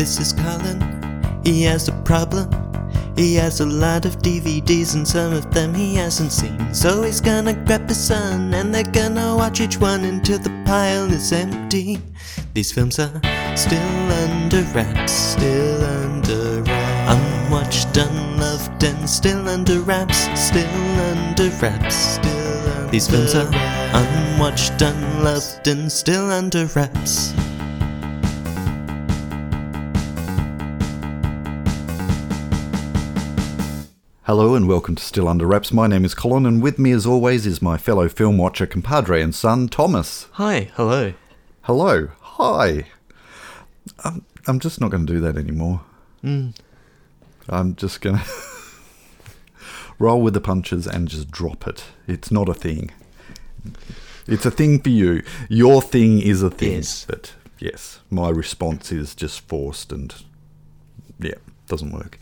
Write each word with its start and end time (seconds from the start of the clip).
This 0.00 0.18
is 0.18 0.32
Colin. 0.32 0.80
He 1.44 1.62
has 1.64 1.88
a 1.88 1.92
problem. 2.08 2.48
He 3.16 3.34
has 3.34 3.60
a 3.60 3.66
lot 3.66 4.06
of 4.06 4.16
DVDs 4.22 4.94
and 4.94 5.06
some 5.06 5.34
of 5.34 5.52
them 5.52 5.74
he 5.74 5.94
hasn't 5.96 6.32
seen. 6.32 6.72
So 6.72 7.02
he's 7.02 7.20
gonna 7.20 7.52
grab 7.52 7.86
his 7.86 8.02
son 8.02 8.54
and 8.54 8.74
they're 8.74 8.82
gonna 8.82 9.36
watch 9.36 9.60
each 9.60 9.78
one 9.78 10.04
until 10.04 10.38
the 10.38 10.48
pile 10.64 11.12
is 11.12 11.32
empty. 11.32 12.00
These 12.54 12.72
films 12.72 12.98
are 12.98 13.12
still 13.54 14.12
under 14.24 14.62
wraps, 14.72 15.12
still 15.12 15.84
under 15.84 16.62
wraps. 16.62 17.12
Unwatched, 17.12 17.94
unloved, 17.98 18.82
and 18.82 19.06
still 19.06 19.46
under 19.50 19.80
wraps, 19.80 20.30
still 20.34 21.00
under 21.10 21.50
wraps, 21.60 21.94
still 21.94 22.68
under 22.70 22.90
These 22.90 23.06
films 23.06 23.34
are 23.34 23.50
unwatched, 23.92 24.80
unloved, 24.80 25.68
and 25.68 25.92
still 25.92 26.30
under 26.30 26.64
wraps. 26.74 27.34
Hello 34.30 34.54
and 34.54 34.68
welcome 34.68 34.94
to 34.94 35.02
Still 35.02 35.26
Under 35.26 35.44
Wraps. 35.44 35.72
My 35.72 35.88
name 35.88 36.04
is 36.04 36.14
Colin, 36.14 36.46
and 36.46 36.62
with 36.62 36.78
me, 36.78 36.92
as 36.92 37.04
always, 37.04 37.46
is 37.46 37.60
my 37.60 37.76
fellow 37.76 38.08
film 38.08 38.38
watcher, 38.38 38.64
compadre, 38.64 39.20
and 39.20 39.34
son, 39.34 39.66
Thomas. 39.66 40.28
Hi, 40.34 40.70
hello. 40.74 41.14
Hello. 41.62 42.10
Hi. 42.20 42.84
I'm, 44.04 44.24
I'm 44.46 44.60
just 44.60 44.80
not 44.80 44.92
going 44.92 45.04
to 45.04 45.12
do 45.12 45.18
that 45.18 45.36
anymore. 45.36 45.80
Mm. 46.22 46.54
I'm 47.48 47.74
just 47.74 48.00
going 48.00 48.18
to 48.18 48.24
roll 49.98 50.22
with 50.22 50.34
the 50.34 50.40
punches 50.40 50.86
and 50.86 51.08
just 51.08 51.32
drop 51.32 51.66
it. 51.66 51.86
It's 52.06 52.30
not 52.30 52.48
a 52.48 52.54
thing. 52.54 52.92
It's 54.28 54.46
a 54.46 54.52
thing 54.52 54.80
for 54.80 54.90
you. 54.90 55.24
Your 55.48 55.82
thing 55.82 56.20
is 56.20 56.40
a 56.40 56.50
thing. 56.50 56.74
Yes. 56.74 57.04
But 57.04 57.32
yes, 57.58 57.98
my 58.10 58.28
response 58.28 58.92
is 58.92 59.16
just 59.16 59.40
forced 59.48 59.90
and 59.90 60.14
yeah, 61.18 61.34
doesn't 61.66 61.90
work. 61.90 62.20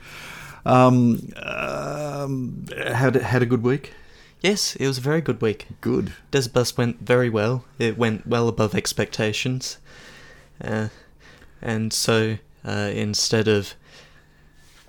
Um, 0.69 1.33
um, 1.37 2.67
had 2.77 3.15
had 3.17 3.43
a 3.43 3.47
good 3.47 3.63
week. 3.63 3.95
Yes, 4.43 4.77
it 4.77 4.87
was 4.87 4.99
a 4.99 5.03
very 5.03 5.21
good 5.21 5.41
week. 5.41 5.67
Good. 5.81 6.13
Desbus 6.31 6.77
went 6.77 7.01
very 7.01 7.31
well. 7.31 7.65
It 7.79 7.97
went 7.97 8.27
well 8.27 8.49
above 8.49 8.75
expectations. 8.75 9.79
Uh, 10.63 10.89
and 11.63 11.93
so, 11.93 12.39
uh, 12.65 12.91
instead 12.93 13.49
of 13.49 13.75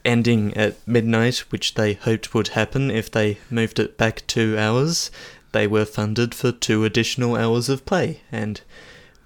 ending 0.03 0.55
at 0.55 0.75
midnight, 0.87 1.37
which 1.49 1.75
they 1.75 1.93
hoped 1.93 2.33
would 2.33 2.49
happen 2.49 2.91
if 2.91 3.09
they 3.09 3.37
moved 3.49 3.79
it 3.79 3.97
back 3.97 4.23
two 4.27 4.57
hours, 4.57 5.09
they 5.51 5.65
were 5.65 5.85
funded 5.85 6.35
for 6.35 6.51
two 6.51 6.83
additional 6.83 7.35
hours 7.35 7.69
of 7.69 7.85
play 7.85 8.21
and 8.31 8.61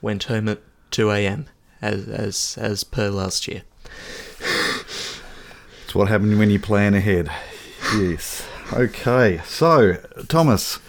went 0.01 0.25
home 0.25 0.47
at 0.47 0.61
2 0.91 1.11
a.m. 1.11 1.47
as 1.81 2.07
as 2.07 2.57
as 2.59 2.83
per 2.83 3.09
last 3.09 3.47
year. 3.47 3.63
What 5.93 6.07
happened 6.07 6.39
when 6.39 6.49
you 6.49 6.59
plan 6.59 6.95
ahead. 6.95 7.29
Yes. 7.95 8.47
Okay. 8.73 9.41
So, 9.45 9.97
Thomas, 10.27 10.79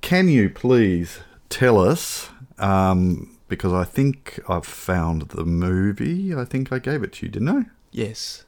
can 0.00 0.28
you 0.28 0.48
please 0.48 1.20
tell 1.50 1.78
us? 1.78 2.30
Um, 2.58 3.36
because 3.48 3.74
I 3.74 3.84
think 3.84 4.40
I've 4.48 4.64
found 4.64 5.22
the 5.28 5.44
movie. 5.44 6.34
I 6.34 6.46
think 6.46 6.72
I 6.72 6.78
gave 6.78 7.02
it 7.02 7.12
to 7.14 7.26
you, 7.26 7.32
didn't 7.32 7.48
I? 7.48 7.64
Yes. 7.92 8.44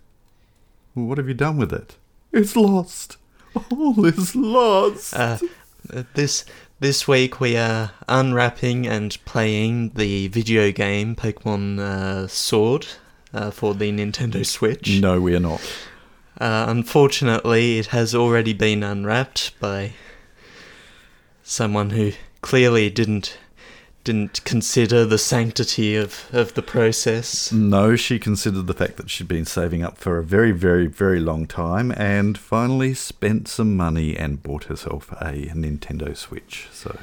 Well, 0.94 1.04
what 1.04 1.18
have 1.18 1.28
you 1.28 1.34
done 1.34 1.58
with 1.58 1.72
it? 1.72 1.96
It's 2.32 2.56
lost. 2.56 3.18
All 3.70 4.04
is 4.06 4.34
lost. 4.34 5.14
Uh, 5.14 5.38
uh, 5.92 6.02
this 6.14 6.44
this 6.80 7.06
week 7.06 7.40
we 7.40 7.56
are 7.56 7.92
unwrapping 8.08 8.86
and 8.86 9.16
playing 9.24 9.90
the 9.90 10.28
video 10.28 10.72
game 10.72 11.14
Pokemon 11.14 11.78
uh, 11.78 12.26
Sword 12.26 12.86
uh, 13.32 13.50
for 13.50 13.74
the 13.74 13.92
Nintendo 13.92 14.44
Switch. 14.44 14.98
no, 15.00 15.20
we 15.20 15.34
are 15.34 15.40
not. 15.40 15.60
Uh, 16.38 16.66
unfortunately, 16.68 17.78
it 17.78 17.86
has 17.86 18.14
already 18.14 18.52
been 18.52 18.82
unwrapped 18.82 19.58
by 19.58 19.92
someone 21.42 21.90
who 21.90 22.12
clearly 22.42 22.90
didn't 22.90 23.38
didn't 24.04 24.44
consider 24.44 25.04
the 25.04 25.18
sanctity 25.18 25.96
of, 25.96 26.26
of 26.32 26.54
the 26.54 26.62
process. 26.62 27.50
No, 27.50 27.96
she 27.96 28.20
considered 28.20 28.68
the 28.68 28.72
fact 28.74 28.98
that 28.98 29.10
she'd 29.10 29.26
been 29.26 29.44
saving 29.44 29.82
up 29.82 29.98
for 29.98 30.18
a 30.18 30.22
very, 30.22 30.52
very, 30.52 30.86
very 30.86 31.18
long 31.18 31.44
time 31.44 31.90
and 31.90 32.38
finally 32.38 32.94
spent 32.94 33.48
some 33.48 33.76
money 33.76 34.16
and 34.16 34.44
bought 34.44 34.64
herself 34.64 35.10
a 35.20 35.50
Nintendo 35.56 36.16
Switch. 36.16 36.68
So, 36.70 36.96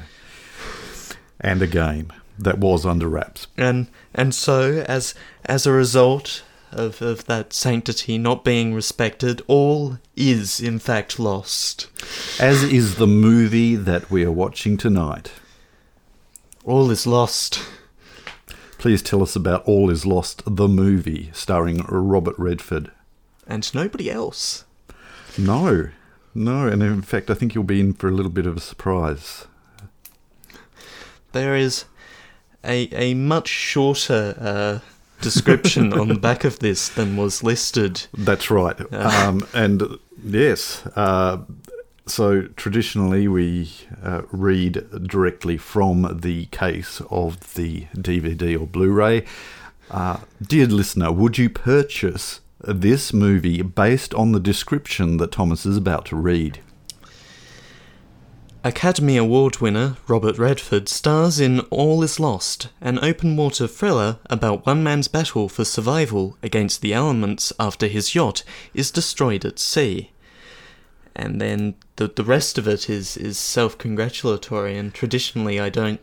and 1.42 1.62
a 1.62 1.68
game 1.68 2.14
that 2.40 2.58
was 2.60 2.86
under 2.86 3.10
wraps. 3.10 3.48
And 3.58 3.88
and 4.16 4.34
so 4.34 4.86
as 4.88 5.14
as 5.44 5.66
a 5.66 5.74
result 5.74 6.44
of, 6.74 7.02
of 7.02 7.26
that 7.26 7.54
sanctity 7.54 8.18
not 8.18 8.44
being 8.44 8.74
respected, 8.74 9.42
all 9.48 10.00
is 10.16 10.60
in 10.60 10.80
fact 10.80 11.20
lost. 11.20 11.88
As 12.40 12.64
is 12.64 12.96
the 12.96 13.08
movie 13.08 13.76
that 13.76 14.12
we 14.12 14.24
are 14.26 14.32
watching 14.32 14.78
tonight. 14.78 15.32
All 16.66 16.92
is 16.92 17.06
lost. 17.06 17.62
Please 18.78 19.02
tell 19.02 19.24
us 19.24 19.36
about 19.36 19.64
All 19.66 19.90
Is 19.90 20.06
Lost, 20.06 20.44
the 20.46 20.68
movie 20.68 21.30
starring 21.34 21.86
Robert 21.88 22.36
Redford. 22.38 22.92
And 23.48 23.74
nobody 23.74 24.12
else. 24.12 24.66
No, 25.38 25.90
no, 26.36 26.68
and 26.68 26.84
in 26.84 27.02
fact, 27.02 27.30
I 27.30 27.34
think 27.34 27.56
you'll 27.56 27.64
be 27.64 27.80
in 27.80 27.94
for 27.94 28.08
a 28.08 28.12
little 28.12 28.32
bit 28.32 28.46
of 28.46 28.58
a 28.58 28.60
surprise. 28.60 29.48
There 31.32 31.56
is 31.56 31.86
a 32.64 32.90
a 32.94 33.14
much 33.14 33.48
shorter 33.48 34.36
uh, 34.38 34.80
description 35.24 35.94
on 35.94 36.08
the 36.10 36.20
back 36.30 36.44
of 36.44 36.60
this 36.60 36.90
than 36.90 37.18
was 37.18 37.44
listed. 37.44 38.06
That's 38.14 38.52
right. 38.52 38.80
Um, 38.94 39.48
and 39.54 39.98
yes, 40.24 40.86
uh, 40.96 41.38
so 42.06 42.44
traditionally 42.56 43.28
we 43.28 43.72
uh, 44.04 44.24
read 44.32 45.08
directly 45.08 45.58
from 45.58 46.20
the 46.22 46.46
case 46.48 47.02
of 47.10 47.54
the 47.54 47.86
DVD 47.96 48.60
or 48.60 48.68
Blu 48.68 48.92
ray. 48.92 49.26
Uh, 49.90 50.20
dear 50.42 50.66
listener, 50.66 51.12
would 51.12 51.38
you 51.38 51.50
purchase 51.50 52.42
this 52.60 53.14
movie 53.14 53.62
based 53.62 54.14
on 54.14 54.32
the 54.32 54.40
description 54.40 55.18
that 55.18 55.32
Thomas 55.32 55.66
is 55.66 55.78
about 55.78 56.06
to 56.06 56.16
read? 56.16 56.60
Academy 58.66 59.18
Award 59.18 59.58
winner 59.58 59.98
Robert 60.08 60.38
Redford 60.38 60.88
stars 60.88 61.38
in 61.38 61.60
All 61.70 62.02
Is 62.02 62.18
Lost, 62.18 62.70
an 62.80 62.98
open 63.04 63.36
water 63.36 63.68
thriller 63.68 64.20
about 64.30 64.66
one 64.66 64.82
man's 64.82 65.10
battle 65.10 65.50
for 65.50 65.66
survival 65.66 66.38
against 66.42 66.82
the 66.82 66.94
elements 66.94 67.52
after 67.60 67.88
his 67.88 68.16
yacht 68.16 68.42
is 68.74 68.90
destroyed 68.90 69.44
at 69.44 69.60
sea. 69.60 70.12
And 71.14 71.42
then 71.42 71.76
the 71.98 72.08
the 72.08 72.24
rest 72.24 72.58
of 72.58 72.66
it 72.66 72.90
is, 72.90 73.18
is 73.18 73.38
self 73.38 73.78
congratulatory 73.78 74.78
and 74.78 74.94
traditionally 74.94 75.60
I 75.60 75.68
don't 75.68 76.00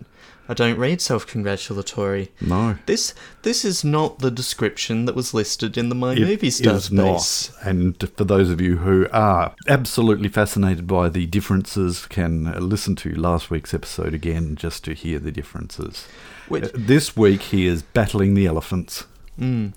I 0.51 0.55
don't 0.55 0.79
read 0.81 1.01
self 1.01 1.29
congratulatory. 1.29 2.33
No. 2.41 2.77
This 2.87 3.15
this 3.43 3.65
is 3.65 3.85
not 3.85 4.19
the 4.19 4.33
description 4.33 5.05
that 5.05 5.15
was 5.15 5.33
listed 5.33 5.79
in 5.79 5.91
the 5.91 5.95
My 5.95 6.15
It 6.15 6.23
Movies 6.23 6.61
is 6.61 6.91
not. 6.91 7.05
database. 7.21 7.53
And 7.65 7.97
for 8.17 8.25
those 8.25 8.51
of 8.51 8.61
you 8.61 8.79
who 8.79 9.07
are 9.13 9.55
absolutely 9.69 10.29
fascinated 10.29 10.89
by 10.89 11.09
the 11.09 11.27
differences, 11.27 12.05
can 12.07 12.53
listen 12.69 12.97
to 12.97 13.15
last 13.15 13.49
week's 13.49 13.73
episode 13.73 14.13
again 14.13 14.57
just 14.57 14.83
to 14.87 14.93
hear 14.93 15.21
the 15.21 15.31
differences. 15.31 16.07
Which- 16.49 16.65
Uh, 16.65 16.71
This 16.75 17.17
week 17.17 17.43
he 17.43 17.67
is 17.69 17.83
battling 17.83 18.35
the 18.35 18.47
elephants. 18.47 19.05
Mm. 19.41 19.73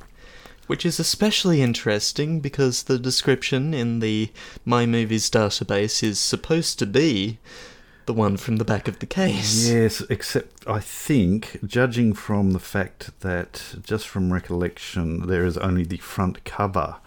Which 0.65 0.87
is 0.87 0.99
especially 0.99 1.61
interesting 1.61 2.39
because 2.39 2.83
the 2.83 2.97
description 2.97 3.75
in 3.75 3.99
the 3.99 4.31
My 4.65 4.87
Movies 4.87 5.29
database 5.29 6.01
is 6.01 6.17
supposed 6.19 6.79
to 6.79 6.87
be 6.87 7.37
the 8.05 8.13
one 8.13 8.37
from 8.37 8.57
the 8.57 8.65
back 8.65 8.87
of 8.87 8.99
the 8.99 9.05
case. 9.05 9.69
Yes, 9.69 10.01
except 10.09 10.67
I 10.67 10.79
think, 10.79 11.59
judging 11.65 12.13
from 12.13 12.51
the 12.51 12.59
fact 12.59 13.19
that, 13.21 13.75
just 13.83 14.07
from 14.07 14.31
recollection, 14.33 15.27
there 15.27 15.45
is 15.45 15.57
only 15.57 15.83
the 15.83 15.97
front 15.97 16.43
cover 16.43 16.97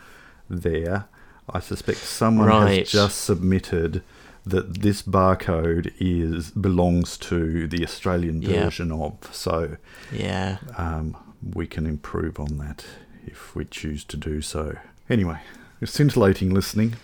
there, 0.49 1.07
I 1.49 1.61
suspect 1.61 1.99
someone 1.99 2.49
Right. 2.49 2.79
has 2.81 2.91
just 2.91 3.23
submitted 3.23 4.03
that 4.45 4.81
this 4.83 5.03
barcode 5.03 5.93
is 5.99 6.51
belongs 6.51 7.17
to 7.19 7.67
the 7.67 7.83
Australian 7.85 8.43
Yeah. 8.43 8.65
version 8.65 8.93
of. 8.93 9.15
So 9.33 9.77
Yeah. 10.13 10.59
um, 10.77 11.17
we 11.55 11.67
can 11.67 11.85
improve 11.87 12.39
on 12.39 12.59
that 12.59 12.85
if 13.27 13.55
we 13.57 13.65
choose 13.65 14.05
to 14.05 14.17
do 14.17 14.41
so. 14.41 14.77
Anyway, 15.11 15.39
scintillating 15.85 16.55
listening, 16.55 16.95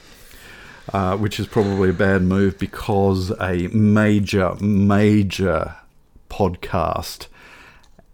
uh, 0.92 1.16
which 1.16 1.38
is 1.38 1.46
probably 1.46 1.90
a 1.90 1.92
bad 1.92 2.22
move 2.22 2.58
because 2.58 3.30
a 3.40 3.68
major, 3.68 4.54
major 4.60 5.76
podcast 6.30 7.26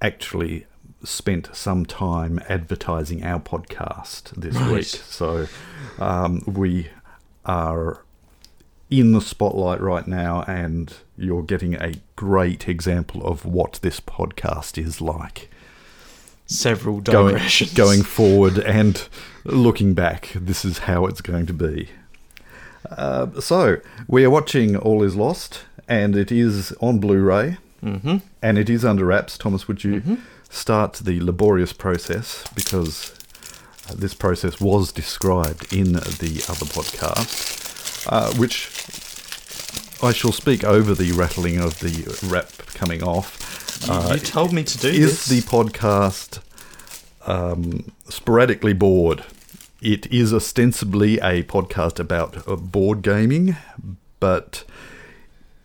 actually 0.02 0.66
spent 1.04 1.48
some 1.54 1.86
time 1.86 2.40
advertising 2.48 3.22
our 3.24 3.40
podcast 3.40 4.30
this 4.32 4.56
Right. 4.56 4.72
week. 4.72 4.84
So 4.86 5.46
um, 5.98 6.42
we 6.46 6.88
are 7.44 8.02
in 8.90 9.12
the 9.12 9.20
spotlight 9.20 9.80
right 9.80 10.06
now, 10.08 10.42
and 10.48 10.92
you're 11.16 11.42
getting 11.42 11.74
a 11.74 11.94
great 12.16 12.68
example 12.68 13.24
of 13.26 13.44
what 13.44 13.78
this 13.82 14.00
podcast 14.00 14.76
is 14.82 15.00
like. 15.00 15.50
several 16.46 17.00
going 17.02 17.38
going 17.74 18.02
forward 18.02 18.58
and 18.58 19.06
looking 19.44 19.92
back. 19.94 20.32
This 20.34 20.64
is 20.64 20.78
how 20.78 21.04
it's 21.06 21.20
going 21.20 21.44
to 21.46 21.52
be. 21.52 21.90
Uh, 22.90 23.40
so 23.40 23.78
we 24.06 24.24
are 24.24 24.30
watching 24.30 24.76
All 24.76 25.02
Is 25.02 25.16
Lost, 25.16 25.60
and 25.88 26.16
it 26.16 26.30
is 26.32 26.72
on 26.80 26.98
Blu-ray, 26.98 27.56
Mm-hmm. 27.84 28.16
and 28.42 28.58
it 28.58 28.68
is 28.68 28.84
under 28.84 29.04
wraps. 29.04 29.38
Thomas, 29.38 29.68
would 29.68 29.84
you 29.84 30.18
start 30.50 30.94
the 30.94 31.20
laborious 31.20 31.72
process 31.72 32.44
because 32.54 33.12
uh, 33.88 33.94
this 33.96 34.14
process 34.14 34.60
was 34.60 34.90
described 34.90 35.72
in 35.72 35.92
the 35.92 36.44
other 36.48 36.66
podcast, 36.66 38.08
uh, 38.10 38.32
which 38.34 38.68
I 40.02 40.12
shall 40.12 40.32
speak 40.32 40.64
over 40.64 40.92
the 40.94 41.12
rattling 41.12 41.58
of 41.60 41.78
the 41.78 42.18
wrap 42.26 42.50
coming 42.74 43.02
off. 43.02 43.38
You, 43.86 43.92
Uh, 43.92 44.14
you 44.14 44.20
told 44.20 44.52
me 44.52 44.64
to 44.64 44.78
do 44.78 44.88
is 44.88 44.98
this. 44.98 45.30
Is 45.30 45.44
the 45.44 45.48
podcast 45.48 46.40
um, 47.26 47.92
sporadically 48.08 48.72
bored? 48.72 49.22
It 49.80 50.06
is 50.12 50.34
ostensibly 50.34 51.18
a 51.18 51.44
podcast 51.44 52.00
about 52.00 52.48
uh, 52.48 52.56
board 52.56 53.02
gaming, 53.02 53.56
but 54.18 54.64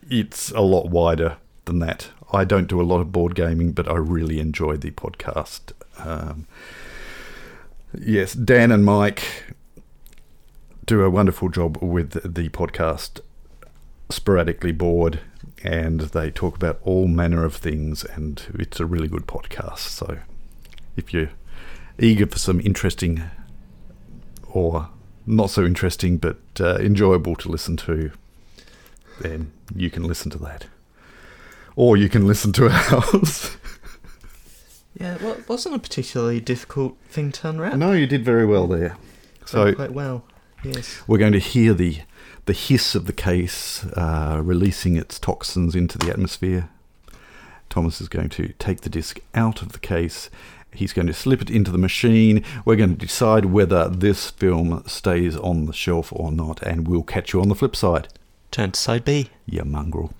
it's 0.08 0.52
a 0.52 0.62
lot 0.62 0.90
wider 0.90 1.38
than 1.66 1.80
that. 1.80 2.10
I 2.32 2.46
don't 2.46 2.68
do 2.68 2.80
a 2.80 2.84
lot 2.84 3.00
of 3.00 3.12
board 3.12 3.34
gaming, 3.34 3.72
but 3.72 3.90
I 3.90 3.96
really 3.96 4.40
enjoy 4.40 4.78
the 4.78 4.92
podcast. 4.92 5.72
Um, 5.98 6.46
yes, 7.98 8.34
Dan 8.34 8.72
and 8.72 8.86
Mike 8.86 9.56
do 10.86 11.02
a 11.02 11.10
wonderful 11.10 11.50
job 11.50 11.78
with 11.82 12.12
the 12.36 12.50
podcast 12.50 13.20
sporadically 14.10 14.72
bored 14.72 15.22
and 15.64 16.02
they 16.02 16.30
talk 16.30 16.56
about 16.56 16.80
all 16.84 17.08
manner 17.08 17.44
of 17.46 17.56
things 17.56 18.04
and 18.04 18.44
it's 18.60 18.80
a 18.80 18.86
really 18.86 19.08
good 19.08 19.26
podcast 19.26 19.78
so 19.80 20.20
if 20.98 21.14
you're 21.14 21.30
eager 21.98 22.28
for 22.28 22.38
some 22.38 22.60
interesting 22.60 23.24
or 24.54 24.90
not 25.26 25.50
so 25.50 25.66
interesting 25.66 26.18
but 26.18 26.38
uh, 26.60 26.76
enjoyable 26.78 27.36
to 27.36 27.50
listen 27.50 27.76
to 27.78 28.12
then 29.22 29.52
you 29.76 29.90
can 29.90 30.04
listen 30.04 30.30
to 30.32 30.38
that 30.38 30.66
or 31.76 31.98
you 31.98 32.10
can 32.10 32.26
listen 32.28 32.52
to 32.54 32.68
ours 32.92 33.58
yeah, 35.00 35.18
well, 35.22 35.34
it 35.34 35.50
wasn't 35.50 35.74
a 35.76 35.80
particularly 35.80 36.40
difficult 36.40 36.96
thing 37.10 37.32
to 37.34 37.50
unwrap. 37.50 37.76
no 37.76 37.94
you 37.94 38.06
did 38.08 38.24
very 38.24 38.46
well 38.46 38.68
there 38.68 38.98
so 39.46 39.66
Done 39.66 39.76
quite 39.76 39.92
well. 39.92 40.24
Yes. 40.64 41.02
we're 41.08 41.18
going 41.18 41.34
to 41.34 41.40
hear 41.40 41.74
the 41.74 42.00
the 42.46 42.54
hiss 42.54 42.96
of 42.96 43.06
the 43.06 43.14
case 43.14 43.86
uh, 43.94 44.40
releasing 44.44 44.96
its 44.98 45.18
toxins 45.20 45.76
into 45.76 45.98
the 45.98 46.10
atmosphere. 46.10 46.70
Thomas 47.70 48.02
is 48.02 48.10
going 48.10 48.30
to 48.30 48.50
take 48.60 48.82
the 48.82 48.90
disc 48.90 49.20
out 49.34 49.62
of 49.62 49.72
the 49.72 49.80
case. 49.80 50.30
He's 50.76 50.94
going 50.94 51.08
to 51.08 51.14
slip 51.14 51.42
it 51.42 51.50
into 51.50 51.72
the 51.72 51.78
machine. 51.78 52.44
We're 52.66 52.76
going 52.76 52.96
to 52.98 53.06
decide 53.06 53.46
whether 53.46 53.90
this 53.90 54.30
film 54.32 54.84
stays 54.88 55.36
on 55.38 55.66
the 55.66 55.74
shelf 55.74 56.12
or 56.16 56.32
not, 56.32 56.62
and 56.64 56.88
we'll 56.88 57.04
catch 57.04 57.34
you 57.34 57.42
on 57.42 57.50
the 57.50 57.56
flip 57.56 57.76
side. 57.76 58.08
Turn 58.52 58.72
to 58.72 58.80
side 58.80 59.06
B. 59.06 59.30
You 59.46 59.64
mongrel. 59.64 60.14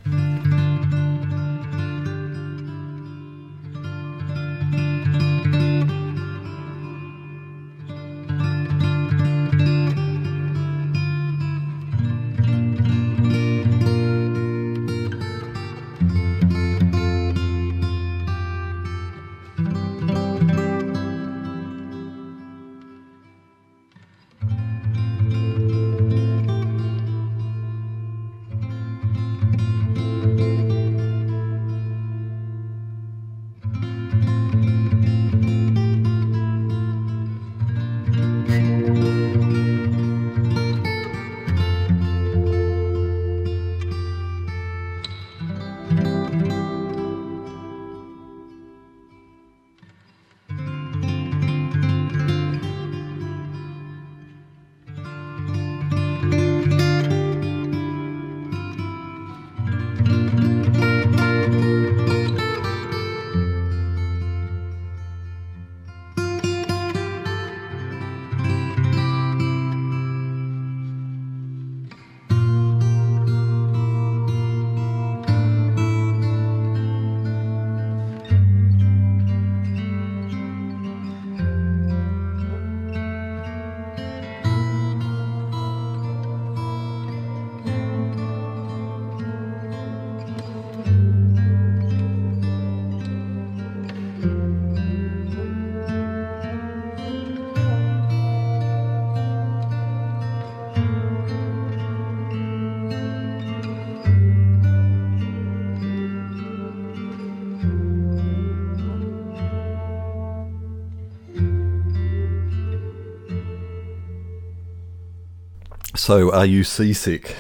So, 116.04 116.34
are 116.34 116.46
you 116.46 116.66
seasick? 116.66 117.34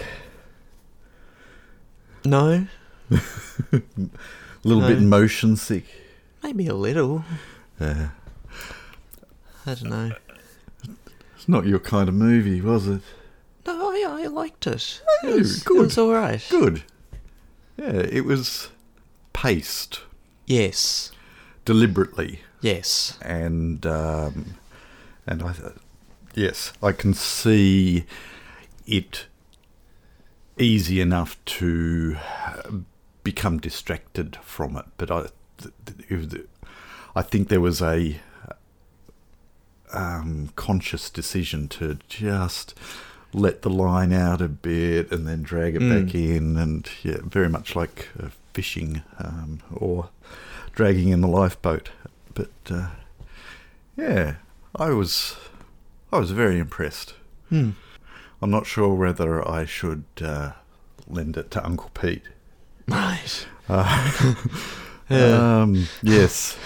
No, 2.24 2.66
A 3.12 3.82
little 4.64 4.88
bit 4.88 5.02
motion 5.02 5.58
sick? 5.58 5.84
maybe 6.42 6.68
a 6.68 6.74
little. 6.74 7.26
Yeah. 7.78 8.12
I 9.66 9.74
don't 9.74 9.90
know. 9.90 10.12
It's 11.36 11.50
not 11.50 11.66
your 11.66 11.80
kind 11.80 12.08
of 12.08 12.16
movie, 12.16 12.62
was 12.62 12.88
it? 12.88 13.02
No, 13.66 13.90
I, 13.92 14.22
I 14.24 14.28
liked 14.28 14.66
it. 14.66 15.02
Oh, 15.24 15.28
It 15.28 15.40
was, 15.40 15.62
good. 15.64 15.76
It 15.80 15.84
was 15.84 15.98
all 15.98 16.14
right. 16.14 16.48
Good. 16.50 16.84
Yeah, 17.76 17.92
it 17.92 18.24
was 18.24 18.70
paced 19.34 20.00
Yes. 20.46 21.12
deliberately, 21.66 22.40
Yes. 22.62 23.18
and 23.22 23.86
um, 23.86 24.56
and 25.28 25.44
I, 25.44 25.54
yes, 26.34 26.72
I 26.82 26.94
can 26.94 27.14
see 27.14 28.06
it 28.86 29.28
easy 30.58 31.02
enough 31.02 31.44
to 31.46 32.18
become 33.24 33.58
distracted 33.60 34.36
from 34.44 34.76
it, 34.78 34.86
but 34.98 35.10
I, 35.10 35.28
I 37.16 37.22
think 37.22 37.48
there 37.48 37.62
was 37.62 37.82
a 37.82 38.20
um, 39.94 40.50
conscious 40.56 41.10
decision 41.10 41.68
to 41.70 41.98
just 42.08 42.74
let 43.34 43.62
the 43.64 43.70
line 43.70 44.14
out 44.14 44.42
a 44.42 44.48
bit 44.48 45.12
and 45.12 45.28
then 45.28 45.42
drag 45.44 45.76
it 45.76 45.82
Mm. 45.82 46.06
back 46.06 46.16
in, 46.16 46.58
and 46.58 46.90
yeah, 47.04 47.18
very 47.24 47.50
much 47.50 47.76
like 47.76 48.10
uh, 48.22 48.30
fishing 48.54 49.02
um, 49.20 49.60
or 49.74 50.10
dragging 50.74 51.10
in 51.10 51.22
the 51.22 51.28
lifeboat. 51.28 51.90
But 52.34 52.52
uh, 52.70 52.90
yeah, 53.98 54.36
I 54.76 54.90
was 54.92 55.36
I 56.12 56.20
was 56.20 56.32
very 56.32 56.60
impressed. 56.60 57.16
Hmm. 57.50 57.72
I'm 58.44 58.52
not 58.52 58.66
sure 58.68 58.94
whether 58.94 59.48
I 59.48 59.64
should 59.64 60.04
uh, 60.22 60.52
lend 61.08 61.38
it 61.38 61.50
to 61.52 61.66
Uncle 61.66 61.90
Pete. 61.94 62.24
Right. 62.90 63.48
Uh, 63.70 64.12
Yeah. 65.10 65.62
um, 65.62 65.88
yes, 66.02 66.58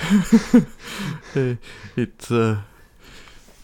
it's 1.36 2.32
uh, 2.32 2.62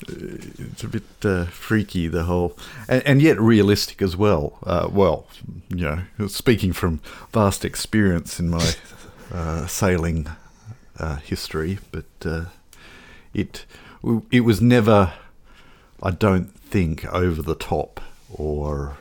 it's 0.07 0.83
a 0.83 0.87
bit 0.87 1.03
uh, 1.23 1.45
freaky 1.45 2.07
the 2.07 2.23
whole, 2.23 2.57
and, 2.89 3.01
and 3.05 3.21
yet 3.21 3.39
realistic 3.39 4.01
as 4.01 4.17
well. 4.17 4.57
Uh, 4.63 4.89
well, 4.91 5.27
you 5.69 6.03
know, 6.17 6.27
speaking 6.27 6.73
from 6.73 6.99
vast 7.31 7.63
experience 7.63 8.39
in 8.39 8.49
my 8.49 8.73
uh, 9.31 9.67
sailing 9.67 10.27
uh, 10.99 11.17
history, 11.17 11.77
but 11.91 12.05
uh, 12.25 12.45
it 13.33 13.65
it 14.31 14.41
was 14.41 14.59
never, 14.59 15.13
I 16.01 16.11
don't 16.11 16.49
think, 16.73 17.05
over 17.13 17.41
the 17.41 17.55
top 17.55 18.01
or. 18.33 18.97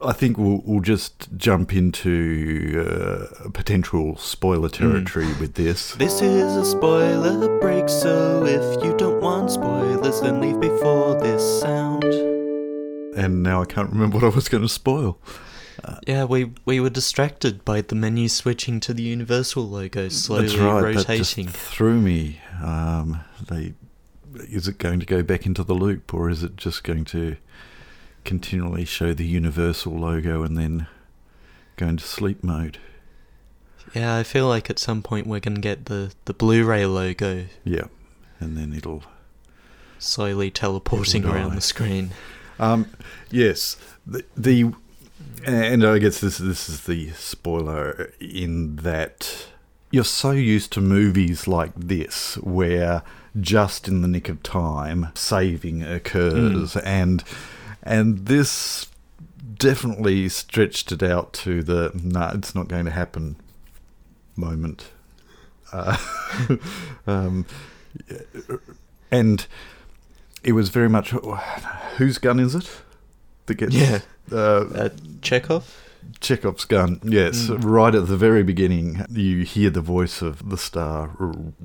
I 0.00 0.12
think 0.12 0.36
we'll, 0.36 0.60
we'll 0.66 0.82
just 0.82 1.28
jump 1.36 1.72
into 1.74 2.84
uh, 2.86 3.48
potential 3.50 4.16
spoiler 4.18 4.68
territory 4.68 5.32
with 5.40 5.54
this. 5.54 5.94
This 5.94 6.20
is 6.20 6.56
a 6.56 6.64
spoiler 6.64 7.58
break, 7.58 7.88
so 7.88 8.44
if 8.44 8.84
you 8.84 8.94
don't 8.98 9.22
want 9.22 9.50
spoilers, 9.50 10.20
then 10.20 10.42
leave 10.42 10.60
before 10.60 11.18
this 11.20 11.42
sound. 11.60 12.04
And 13.16 13.42
now 13.42 13.62
I 13.62 13.64
can't 13.64 13.90
remember 13.90 14.18
what 14.18 14.24
I 14.24 14.34
was 14.34 14.48
going 14.48 14.62
to 14.62 14.68
spoil. 14.68 15.18
Yeah, 16.06 16.24
we 16.24 16.52
we 16.64 16.80
were 16.80 16.90
distracted 16.90 17.64
by 17.64 17.80
the 17.80 17.94
menu 17.94 18.28
switching 18.28 18.80
to 18.80 18.92
the 18.92 19.02
Universal 19.02 19.68
logo, 19.68 20.08
slowly 20.08 20.48
That's 20.48 20.58
right. 20.58 20.94
rotating. 20.96 21.46
That 21.46 21.52
just 21.52 21.56
threw 21.72 22.00
me. 22.00 22.40
Um, 22.62 23.24
they, 23.48 23.74
is 24.34 24.68
it 24.68 24.78
going 24.78 25.00
to 25.00 25.06
go 25.06 25.22
back 25.22 25.46
into 25.46 25.62
the 25.64 25.74
loop, 25.74 26.12
or 26.14 26.30
is 26.30 26.42
it 26.42 26.56
just 26.56 26.84
going 26.84 27.04
to 27.06 27.36
continually 28.24 28.84
show 28.84 29.12
the 29.12 29.26
Universal 29.26 29.92
logo 29.92 30.42
and 30.42 30.56
then 30.56 30.86
go 31.76 31.86
into 31.88 32.04
sleep 32.04 32.42
mode? 32.42 32.78
Yeah, 33.94 34.16
I 34.16 34.22
feel 34.22 34.48
like 34.48 34.70
at 34.70 34.78
some 34.78 35.02
point 35.02 35.26
we're 35.26 35.40
gonna 35.40 35.60
get 35.60 35.86
the 35.86 36.12
the 36.24 36.34
Blu-ray 36.34 36.86
logo 36.86 37.44
Yeah, 37.64 37.86
and 38.40 38.56
then 38.56 38.72
it'll. 38.72 39.04
slowly 39.98 40.50
teleporting 40.50 41.22
It'll 41.22 41.34
around 41.34 41.54
the 41.54 41.60
screen. 41.60 42.10
Um, 42.58 42.86
yes, 43.30 43.76
the, 44.06 44.24
the 44.36 44.72
and 45.46 45.84
I 45.84 45.98
guess 45.98 46.20
this 46.20 46.38
this 46.38 46.68
is 46.68 46.82
the 46.82 47.10
spoiler 47.10 48.12
in 48.20 48.76
that 48.76 49.46
you're 49.90 50.04
so 50.04 50.30
used 50.32 50.72
to 50.72 50.80
movies 50.80 51.46
like 51.46 51.72
this 51.76 52.36
where 52.38 53.02
just 53.40 53.88
in 53.88 54.00
the 54.02 54.08
nick 54.08 54.28
of 54.28 54.42
time 54.42 55.08
saving 55.14 55.82
occurs 55.82 56.76
and 56.76 57.24
and 57.82 58.26
this 58.26 58.86
definitely 59.58 60.28
stretched 60.28 60.92
it 60.92 61.02
out 61.02 61.32
to 61.32 61.62
the 61.62 61.90
no 61.94 62.30
it's 62.34 62.54
not 62.54 62.68
going 62.68 62.84
to 62.84 62.90
happen 62.90 63.36
moment 64.36 64.90
uh, 65.72 65.96
um, 67.06 67.44
and 69.10 69.46
it 70.42 70.52
was 70.52 70.68
very 70.68 70.88
much 70.88 71.10
whose 71.96 72.18
gun 72.18 72.38
is 72.38 72.54
it 72.54 72.70
that 73.46 73.54
gets 73.54 73.74
Yeah. 73.74 74.00
uh, 74.30 74.36
Uh, 74.36 74.88
Chekhov. 75.22 75.80
Chekhov's 76.20 76.64
gun, 76.64 77.00
yes. 77.04 77.48
Mm. 77.48 77.64
Right 77.64 77.94
at 77.94 78.06
the 78.08 78.16
very 78.16 78.42
beginning, 78.42 79.04
you 79.10 79.42
hear 79.44 79.70
the 79.70 79.80
voice 79.80 80.22
of 80.22 80.48
the 80.48 80.56
star 80.56 81.10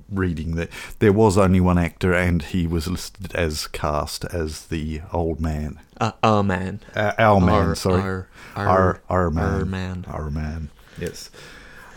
reading 0.09 0.55
that 0.55 0.69
there 0.99 1.13
was 1.13 1.37
only 1.37 1.61
one 1.61 1.77
actor, 1.77 2.13
and 2.13 2.41
he 2.43 2.67
was 2.67 2.87
listed 2.87 3.33
as 3.35 3.67
cast 3.67 4.25
as 4.25 4.65
the 4.67 5.01
old 5.13 5.39
man. 5.39 5.79
Uh, 6.01 6.11
our 6.23 6.43
man. 6.43 6.81
Uh, 6.95 7.13
our 7.17 7.39
man, 7.39 7.49
Our- 7.69 7.75
sorry. 7.75 8.01
our- 8.01 8.27
our, 8.55 9.01
our- 9.09 9.29
man. 9.31 9.53
our 9.53 9.65
man. 9.65 10.05
Our 10.07 10.29
man, 10.31 10.69
yes. 10.99 11.29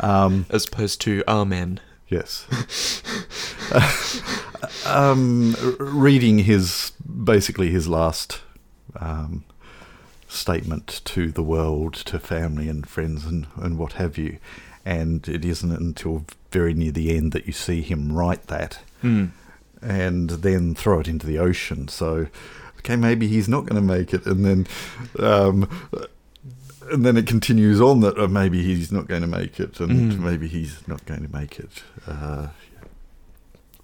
Um, 0.01 0.47
As 0.51 0.67
opposed 0.67 1.01
to 1.03 1.23
our 1.29 1.45
man. 1.45 1.79
yes. 2.09 2.47
um, 4.87 5.55
reading 5.79 6.39
his, 6.41 6.93
basically 7.25 7.71
his 7.71 7.89
last 7.89 8.41
um, 8.97 9.45
statement 10.33 11.01
to 11.05 11.31
the 11.31 11.43
world, 11.43 11.95
to 11.95 12.19
family 12.19 12.69
and 12.69 12.89
friends 12.89 13.25
and, 13.27 13.47
and 13.57 13.79
what 13.79 13.93
have 13.95 14.17
you. 14.19 14.39
And 14.85 15.27
it 15.29 15.45
isn't 15.45 15.71
until 15.73 16.25
very 16.51 16.75
near 16.75 16.91
the 16.93 17.17
end 17.17 17.33
that 17.33 17.47
you 17.47 17.53
see 17.53 17.83
him 17.83 18.13
write 18.13 18.47
that 18.49 18.81
Hmm. 19.01 19.27
and 19.81 20.31
then 20.31 20.75
throw 20.75 21.01
it 21.01 21.09
into 21.09 21.27
the 21.27 21.39
ocean. 21.39 21.89
So, 21.89 22.27
okay, 22.79 22.97
maybe 22.97 23.29
he's 23.29 23.49
not 23.49 23.67
going 23.67 23.81
to 23.81 23.95
make 23.95 24.13
it. 24.15 24.27
And 24.27 24.45
then. 24.45 24.67
Um, 25.19 25.69
and 26.91 27.07
then 27.07 27.17
it 27.17 27.29
continues 27.29 27.81
on 27.81 28.01
that 28.01 28.19
uh, 28.19 28.27
maybe 28.27 28.61
he's 28.63 28.91
not 28.91 29.07
going 29.07 29.23
to 29.23 29.29
make 29.29 29.61
it, 29.61 29.79
and 29.79 30.13
Mm. 30.13 30.19
maybe 30.19 30.49
he's 30.49 30.87
not 30.89 31.07
going 31.07 31.23
to 31.23 31.33
make 31.33 31.61
it. 31.61 31.85
Uh, 32.09 32.49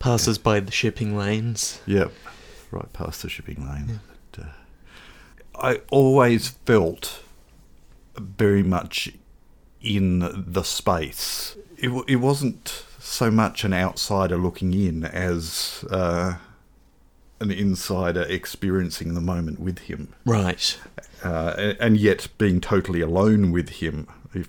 Passes 0.00 0.36
by 0.38 0.60
the 0.60 0.72
shipping 0.72 1.16
lanes. 1.16 1.80
Yep, 1.86 2.12
right 2.72 2.92
past 2.92 3.22
the 3.22 3.28
shipping 3.28 3.64
lane. 3.68 4.00
But, 4.32 4.44
uh, 4.44 4.48
I 5.60 5.80
always 5.90 6.48
felt 6.66 7.20
very 8.16 8.62
much 8.62 9.12
in 9.80 10.18
the 10.52 10.62
space. 10.62 11.56
It, 11.76 11.90
it 12.08 12.16
wasn't 12.16 12.84
so 12.98 13.30
much 13.30 13.64
an 13.64 13.72
outsider 13.72 14.36
looking 14.36 14.72
in 14.74 15.04
as 15.04 15.84
uh, 15.90 16.34
an 17.40 17.50
insider 17.50 18.22
experiencing 18.22 19.14
the 19.14 19.20
moment 19.20 19.60
with 19.60 19.78
him, 19.80 20.12
Right. 20.24 20.78
uh, 21.24 21.74
and 21.80 21.96
yet 21.96 22.28
being 22.38 22.60
totally 22.60 23.00
alone 23.00 23.50
with 23.52 23.68
him. 23.68 24.06
If, 24.34 24.48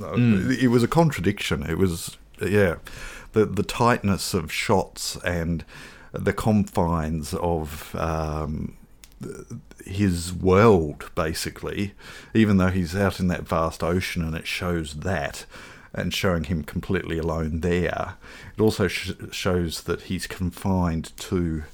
uh, 0.00 0.14
Mm. 0.14 0.56
It 0.60 0.68
was 0.68 0.82
a 0.82 0.88
contradiction. 0.88 1.62
It 1.62 1.78
was, 1.78 2.16
yeah, 2.42 2.76
the 3.32 3.44
the 3.46 3.62
tightness 3.62 4.34
of 4.34 4.50
shots 4.50 5.16
and 5.24 5.64
the 6.12 6.32
confines 6.32 7.32
of 7.34 7.94
um, 7.94 8.76
his 9.84 10.32
world, 10.32 11.10
basically. 11.14 11.92
Even 12.34 12.56
though 12.56 12.70
he's 12.70 12.94
out 12.96 13.20
in 13.20 13.28
that 13.28 13.46
vast 13.48 13.82
ocean, 13.82 14.22
and 14.22 14.34
it 14.36 14.46
shows 14.46 14.94
that, 14.94 15.46
and 15.92 16.12
showing 16.12 16.44
him 16.44 16.62
completely 16.64 17.18
alone 17.18 17.60
there, 17.60 18.14
it 18.56 18.60
also 18.60 18.88
sh- 18.88 19.12
shows 19.30 19.82
that 19.82 20.02
he's 20.02 20.26
confined 20.26 21.12
to 21.18 21.64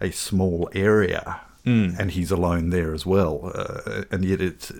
a 0.00 0.10
small 0.10 0.68
area, 0.74 1.40
Mm. 1.64 1.96
and 1.96 2.10
he's 2.10 2.32
alone 2.32 2.70
there 2.70 2.92
as 2.92 3.06
well. 3.06 3.52
Uh, 3.54 4.02
and 4.10 4.24
yet 4.24 4.40
it's 4.40 4.72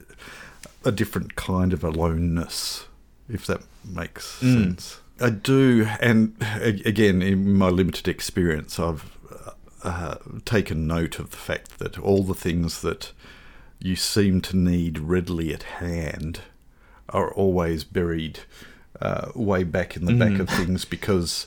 a 0.85 0.91
different 0.91 1.37
kind 1.37 1.73
of 1.73 1.85
aloneness, 1.85 2.87
if 3.29 3.47
that 3.47 3.61
makes 3.85 4.41
Mm. 4.43 4.65
sense. 4.65 4.97
I 5.21 5.31
do, 5.31 5.87
and 6.01 6.35
again, 6.85 7.23
in 7.23 7.55
my 7.55 7.69
limited 7.69 8.09
experience, 8.09 8.81
I've 8.81 9.05
uh, 9.85 10.17
taken 10.45 10.87
note 10.87 11.19
of 11.19 11.31
the 11.31 11.37
fact 11.37 11.79
that 11.79 11.99
all 11.99 12.23
the 12.23 12.35
things 12.35 12.83
that 12.83 13.13
you 13.79 13.97
seem 13.97 14.41
to 14.43 14.57
need 14.57 14.99
readily 14.99 15.53
at 15.53 15.65
hand 15.65 16.41
are 17.09 17.33
always 17.33 17.85
buried 17.85 18.41
uh, 19.01 19.31
way 19.35 19.65
back 19.65 19.97
in 19.97 20.05
the 20.05 20.15
back 20.15 20.33
Mm. 20.33 20.41
of 20.41 20.49
things 20.49 20.85
because 20.85 21.47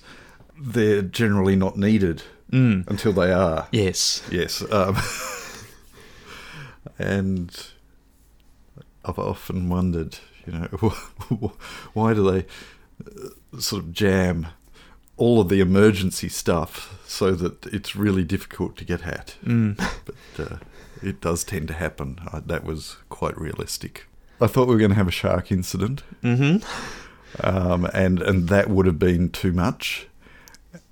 they're 0.59 1.01
generally 1.01 1.55
not 1.55 1.77
needed 1.77 2.23
Mm. 2.51 2.87
until 2.89 3.13
they 3.13 3.31
are. 3.31 3.67
Yes. 3.71 4.21
Yes. 4.29 4.61
Um, 4.71 4.97
and 6.99 7.67
I've 9.03 9.19
often 9.19 9.69
wondered, 9.69 10.17
you 10.45 10.53
know, 10.53 10.67
why 11.93 12.13
do 12.13 12.31
they 12.31 12.45
uh, 13.05 13.59
sort 13.59 13.83
of 13.83 13.93
jam 13.93 14.47
all 15.17 15.39
of 15.39 15.49
the 15.49 15.59
emergency 15.61 16.29
stuff 16.29 16.99
so 17.07 17.31
that 17.31 17.65
it's 17.67 17.95
really 17.95 18.23
difficult 18.23 18.75
to 18.77 18.85
get 18.85 19.05
at? 19.05 19.35
Mm. 19.45 19.77
But 20.05 20.51
uh, 20.51 20.57
it 21.01 21.21
does 21.21 21.43
tend 21.43 21.67
to 21.69 21.73
happen. 21.73 22.19
I, 22.31 22.39
that 22.45 22.63
was 22.63 22.97
quite 23.09 23.37
realistic. 23.39 24.05
I 24.41 24.47
thought 24.47 24.67
we 24.67 24.73
were 24.75 24.79
going 24.79 24.91
to 24.91 24.97
have 24.97 25.07
a 25.07 25.11
shark 25.11 25.51
incident, 25.51 26.03
Mm-hmm. 26.23 27.45
um, 27.45 27.85
and 27.93 28.21
and 28.21 28.49
that 28.49 28.69
would 28.69 28.85
have 28.85 28.99
been 28.99 29.29
too 29.29 29.53
much, 29.53 30.07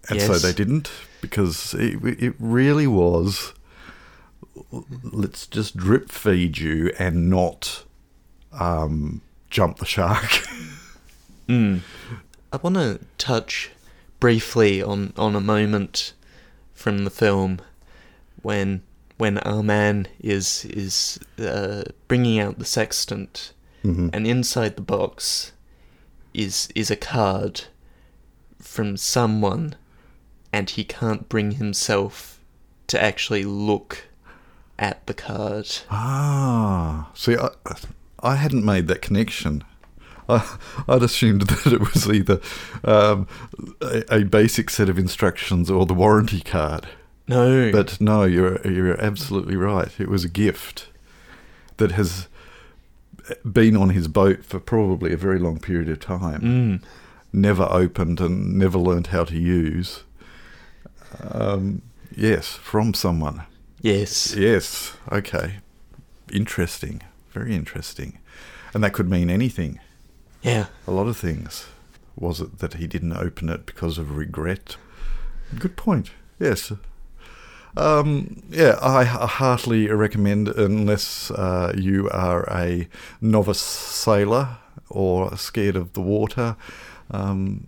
and 0.10 0.22
so 0.22 0.36
they 0.38 0.54
didn't 0.54 0.90
because 1.22 1.74
it 1.74 2.00
it 2.04 2.36
really 2.40 2.88
was. 2.88 3.54
Let's 5.04 5.46
just 5.48 5.76
drip 5.76 6.10
feed 6.10 6.58
you 6.58 6.94
and 7.00 7.30
not 7.30 7.84
um, 8.54 9.22
jump 9.50 9.78
the 9.80 9.86
shark. 9.86 10.30
Mm. 11.50 11.82
I 12.54 12.58
want 12.58 12.76
to 12.76 13.02
touch 13.18 13.72
briefly 14.24 14.82
on, 14.82 15.12
on 15.18 15.36
a 15.36 15.42
moment 15.42 16.14
from 16.74 17.04
the 17.04 17.10
film 17.10 17.60
when 18.42 18.82
when 19.18 19.38
our 19.40 19.62
man 19.62 20.08
is 20.22 20.64
is 20.66 21.20
uh, 21.40 21.84
bringing 22.08 22.40
out 22.40 22.58
the 22.58 22.66
sextant, 22.66 23.52
Mhm. 23.84 24.10
and 24.14 24.26
inside 24.26 24.76
the 24.78 24.82
box 24.98 25.52
is 26.34 26.70
is 26.74 26.90
a 26.90 26.96
card 26.96 27.56
from 28.62 28.96
someone, 28.96 29.76
and 30.54 30.70
he 30.70 30.84
can't 30.86 31.28
bring 31.30 31.52
himself 31.64 32.40
to 32.88 32.96
actually 33.04 33.44
look 33.44 34.06
at 34.80 35.06
the 35.06 35.14
card. 35.14 35.68
Ah, 35.92 37.10
see, 37.14 37.36
I, 37.36 37.50
I 38.32 38.36
hadn't 38.38 38.64
made 38.66 38.88
that 38.88 39.02
connection. 39.02 39.64
I, 40.30 40.58
I'd 40.88 41.04
assumed 41.04 41.42
that 41.48 41.74
it 41.74 41.80
was 41.80 42.08
either 42.10 42.40
um, 42.84 43.28
a, 43.82 44.04
a 44.20 44.24
basic 44.24 44.70
set 44.70 44.90
of 44.90 44.98
instructions 44.98 45.70
or 45.70 45.86
the 45.86 45.94
warranty 45.94 46.42
card. 46.42 46.88
No, 47.28 47.72
But 47.72 48.02
no, 48.02 48.24
you're 48.24 48.60
you're 48.68 49.00
absolutely 49.00 49.56
right. 49.56 49.90
It 50.00 50.10
was 50.10 50.26
a 50.26 50.30
gift 50.30 50.88
that 51.78 51.94
has 51.94 52.28
been 53.50 53.78
on 53.78 53.90
his 53.92 54.08
boat 54.08 54.44
for 54.44 54.60
probably 54.60 55.14
a 55.14 55.18
very 55.18 55.40
long 55.40 55.60
period 55.60 55.88
of 55.90 56.00
time. 56.00 56.42
Mm. 56.42 56.84
Never 57.32 57.64
opened 57.64 58.20
and 58.20 58.58
never 58.60 58.78
learned 58.78 59.08
how 59.08 59.24
to 59.24 59.38
use. 59.38 60.04
Um, 61.32 61.82
yes, 62.16 62.54
from 62.54 62.94
someone. 62.94 63.44
Yes. 63.82 64.36
Yes. 64.36 64.96
Okay. 65.12 65.56
Interesting. 66.32 67.02
Very 67.32 67.56
interesting. 67.56 68.20
And 68.74 68.84
that 68.84 68.94
could 68.94 69.10
mean 69.10 69.30
anything. 69.30 69.80
Yeah. 70.44 70.68
A 70.86 70.92
lot 70.92 71.08
of 71.08 71.18
things. 71.18 71.68
Was 72.16 72.42
it 72.42 72.60
that 72.60 72.76
he 72.76 72.86
didn't 72.86 73.14
open 73.14 73.50
it 73.50 73.66
because 73.66 73.98
of 73.98 74.16
regret? 74.16 74.78
Good 75.58 75.76
point. 75.76 76.12
Yes. 76.40 76.72
Um, 77.76 78.44
yeah, 78.50 78.78
I, 78.82 79.04
heartily 79.04 79.88
recommend, 79.88 80.48
unless 80.50 81.32
uh, 81.32 81.74
you 81.76 82.10
are 82.10 82.48
a 82.52 82.88
novice 83.20 83.60
sailor 83.60 84.58
or 84.90 85.36
scared 85.38 85.76
of 85.76 85.94
the 85.94 86.02
water. 86.02 86.56
Um, 87.10 87.68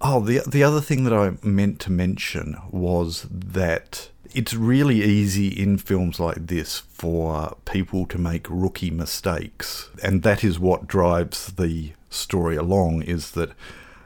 oh, 0.00 0.20
the 0.20 0.42
the 0.46 0.62
other 0.62 0.80
thing 0.80 1.04
that 1.04 1.12
I 1.12 1.32
meant 1.42 1.80
to 1.80 1.92
mention 1.92 2.56
was 2.70 3.26
that 3.30 4.10
it's 4.34 4.54
really 4.54 5.02
easy 5.02 5.48
in 5.48 5.78
films 5.78 6.20
like 6.20 6.46
this 6.46 6.78
for 6.78 7.56
people 7.64 8.06
to 8.06 8.18
make 8.18 8.46
rookie 8.50 8.90
mistakes, 8.90 9.88
and 10.02 10.22
that 10.22 10.44
is 10.44 10.58
what 10.58 10.86
drives 10.86 11.52
the 11.52 11.92
story 12.10 12.56
along. 12.56 13.02
Is 13.02 13.32
that 13.32 13.52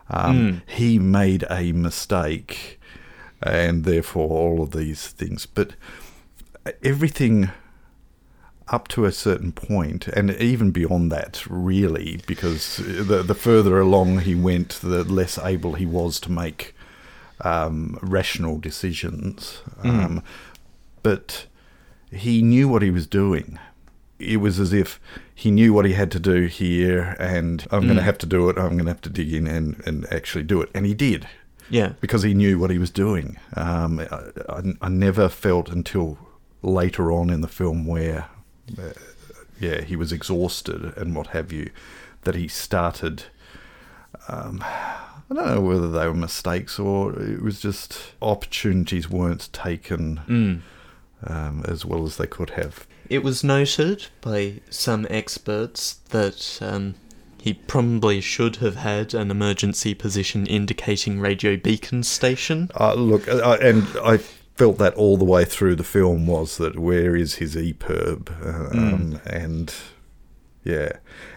um, 0.08 0.62
he 0.66 0.98
made 0.98 1.44
a 1.50 1.72
mistake, 1.72 2.80
and 3.42 3.84
therefore 3.84 4.28
all 4.28 4.62
of 4.62 4.72
these 4.72 5.08
things, 5.08 5.46
but 5.46 5.74
everything 6.82 7.50
up 8.70 8.86
to 8.88 9.04
a 9.04 9.12
certain 9.12 9.52
point, 9.52 10.06
and 10.08 10.30
even 10.32 10.70
beyond 10.70 11.10
that, 11.12 11.42
really, 11.48 12.20
because 12.26 12.76
the 12.76 13.22
the 13.22 13.34
further 13.34 13.80
along 13.80 14.20
he 14.20 14.34
went, 14.34 14.70
the 14.82 15.02
less 15.04 15.38
able 15.38 15.74
he 15.74 15.86
was 15.86 16.20
to 16.20 16.30
make 16.32 16.74
um, 17.42 17.98
rational 18.02 18.58
decisions. 18.58 19.60
Um, 19.82 20.22
but 21.02 21.46
he 22.12 22.42
knew 22.42 22.68
what 22.68 22.82
he 22.82 22.90
was 22.90 23.06
doing. 23.06 23.58
It 24.18 24.36
was 24.36 24.60
as 24.60 24.72
if 24.72 25.00
he 25.34 25.50
knew 25.50 25.72
what 25.72 25.86
he 25.86 25.94
had 25.94 26.10
to 26.12 26.20
do 26.20 26.44
here, 26.46 27.16
and 27.18 27.66
I'm 27.70 27.84
going 27.84 27.96
to 27.96 28.02
have 28.02 28.18
to 28.18 28.26
do 28.26 28.50
it. 28.50 28.58
I'm 28.58 28.72
going 28.76 28.84
to 28.84 28.90
have 28.92 29.00
to 29.02 29.10
dig 29.10 29.32
in 29.32 29.46
and, 29.46 29.80
and 29.86 30.06
actually 30.12 30.44
do 30.44 30.60
it, 30.60 30.68
and 30.74 30.84
he 30.84 30.92
did 30.94 31.26
Yeah. 31.70 31.94
because 32.00 32.22
he 32.22 32.34
knew 32.34 32.58
what 32.58 32.70
he 32.70 32.78
was 32.78 32.90
doing. 32.90 33.38
Um, 33.56 33.98
I, 34.00 34.20
I, 34.48 34.62
I 34.82 34.88
never 34.90 35.28
felt 35.30 35.70
until 35.70 36.18
later 36.62 37.10
on 37.10 37.30
in 37.30 37.40
the 37.40 37.48
film 37.48 37.86
where, 37.86 38.26
uh, 38.78 38.92
yeah, 39.58 39.82
he 39.82 39.96
was 39.96 40.12
exhausted 40.12 40.92
and 40.96 41.14
what 41.14 41.28
have 41.28 41.52
you, 41.52 41.70
that 42.22 42.34
he 42.34 42.48
started. 42.48 43.24
Um, 44.28 44.62
I 44.62 45.34
don't 45.34 45.46
know 45.46 45.60
whether 45.60 45.90
they 45.90 46.06
were 46.06 46.14
mistakes 46.14 46.78
or 46.78 47.18
it 47.20 47.42
was 47.42 47.60
just 47.60 48.12
opportunities 48.20 49.08
weren't 49.08 49.52
taken 49.52 50.20
Mm. 50.28 51.30
um, 51.30 51.64
as 51.68 51.84
well 51.84 52.04
as 52.04 52.16
they 52.16 52.26
could 52.26 52.50
have. 52.50 52.86
It 53.08 53.22
was 53.22 53.42
noted 53.44 54.06
by 54.20 54.60
some 54.70 55.06
experts 55.10 55.94
that 56.10 56.58
um, 56.60 56.94
he 57.40 57.54
probably 57.54 58.20
should 58.20 58.56
have 58.56 58.76
had 58.76 59.14
an 59.14 59.30
emergency 59.30 59.94
position 59.94 60.46
indicating 60.46 61.20
radio 61.20 61.56
beacon 61.56 62.02
station. 62.02 62.70
Uh, 62.78 62.94
look, 62.94 63.26
uh, 63.28 63.58
and 63.60 63.84
I 64.04 64.18
felt 64.60 64.76
that 64.78 64.92
all 64.94 65.16
the 65.16 65.24
way 65.24 65.42
through 65.44 65.74
the 65.74 65.82
film 65.84 66.26
was 66.26 66.58
that 66.58 66.78
where 66.78 67.16
is 67.16 67.36
his 67.36 67.56
EPIRB? 67.56 68.28
Um, 68.74 69.18
and 69.24 69.72
yeah, 70.64 70.92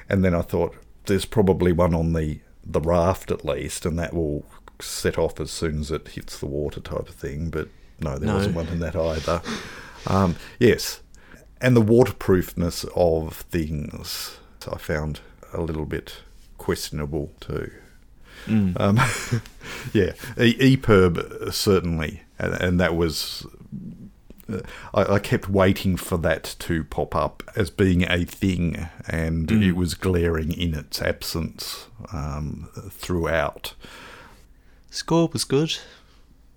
and 0.10 0.26
then 0.26 0.36
I 0.36 0.42
thought 0.42 0.76
there's 1.06 1.24
probably 1.26 1.72
one 1.72 1.94
on 1.96 2.12
the 2.14 2.40
the 2.66 2.82
raft 2.82 3.32
at 3.32 3.46
least, 3.46 3.86
and 3.86 3.98
that 3.98 4.14
will 4.14 4.46
set 4.82 5.18
off 5.18 5.40
as 5.40 5.52
soon 5.52 5.80
as 5.80 5.90
it 5.92 6.10
hits 6.10 6.38
the 6.38 6.48
water, 6.48 6.82
type 6.82 7.08
of 7.08 7.16
thing. 7.16 7.50
But 7.50 7.70
no, 8.02 8.18
there 8.18 8.28
No. 8.28 8.36
wasn't 8.36 8.56
one 8.56 8.68
in 8.68 8.80
that 8.80 8.96
either. 8.96 9.42
Um, 10.06 10.36
yes, 10.60 11.00
and 11.62 11.78
the 11.78 11.82
waterproofness 11.82 12.86
of 12.94 13.38
things 13.50 14.38
I 14.70 14.78
found 14.78 15.22
a 15.54 15.62
little 15.62 15.86
bit 15.86 16.18
questionable 16.58 17.32
too. 17.40 17.72
Mm. 18.48 18.78
Um, 18.80 18.98
yeah, 19.94 20.12
EPIRB 20.36 21.54
certainly, 21.54 22.24
and, 22.44 22.54
and 22.62 22.80
that 22.80 22.96
was. 22.96 23.46
Uh, 24.52 24.60
I, 24.94 25.20
kept 25.20 25.48
waiting 25.48 25.96
for 25.96 26.18
that 26.18 26.56
to 26.60 26.84
pop 26.84 27.16
up 27.16 27.44
as 27.56 27.70
being 27.70 28.04
a 28.04 28.26
thing, 28.26 28.90
and 29.08 29.48
Mm. 29.48 29.64
it 29.70 29.72
was 29.74 29.94
glaring 29.94 30.52
in 30.52 30.74
its 30.74 31.02
absence 31.02 31.88
um, 32.12 32.68
throughout. 32.92 33.74
Score 34.90 35.30
was 35.32 35.46
good. 35.46 35.78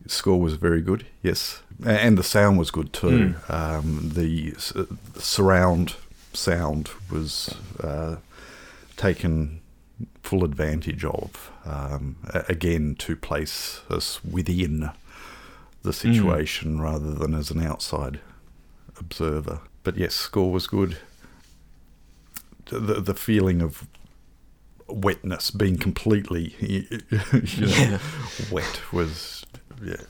Score 0.09 0.40
was 0.40 0.55
very 0.55 0.81
good, 0.83 1.07
yes, 1.22 1.62
and 1.85 2.18
the 2.18 2.22
sound 2.25 2.59
was 2.59 2.70
good 2.72 2.92
too. 2.92 3.35
Mm. 3.49 3.51
Um, 3.51 4.11
the 4.14 4.53
s- 4.57 4.72
surround 5.18 5.94
sound 6.33 6.90
was 7.11 7.55
uh, 7.83 8.16
taken 8.96 9.61
full 10.22 10.44
advantage 10.44 11.05
of. 11.05 11.51
Um, 11.64 12.16
again, 12.49 12.94
to 12.99 13.16
place 13.16 13.81
us 13.88 14.22
within 14.25 14.90
the 15.87 15.92
situation 15.92 16.81
rather 16.81 17.12
than 17.14 17.33
as 17.35 17.51
an 17.51 17.62
outside 17.62 18.20
observer. 18.99 19.61
But 19.85 19.96
yes, 19.96 20.14
score 20.14 20.51
was 20.53 20.66
good. 20.66 20.99
The 22.66 23.01
the 23.01 23.14
feeling 23.14 23.62
of 23.62 23.87
wetness, 24.88 25.51
being 25.51 25.79
completely 25.79 26.55
you 26.61 26.87
know, 27.66 27.77
Yeah. 27.77 27.99
wet, 28.51 28.81
was 28.92 29.46
yeah, 29.83 30.03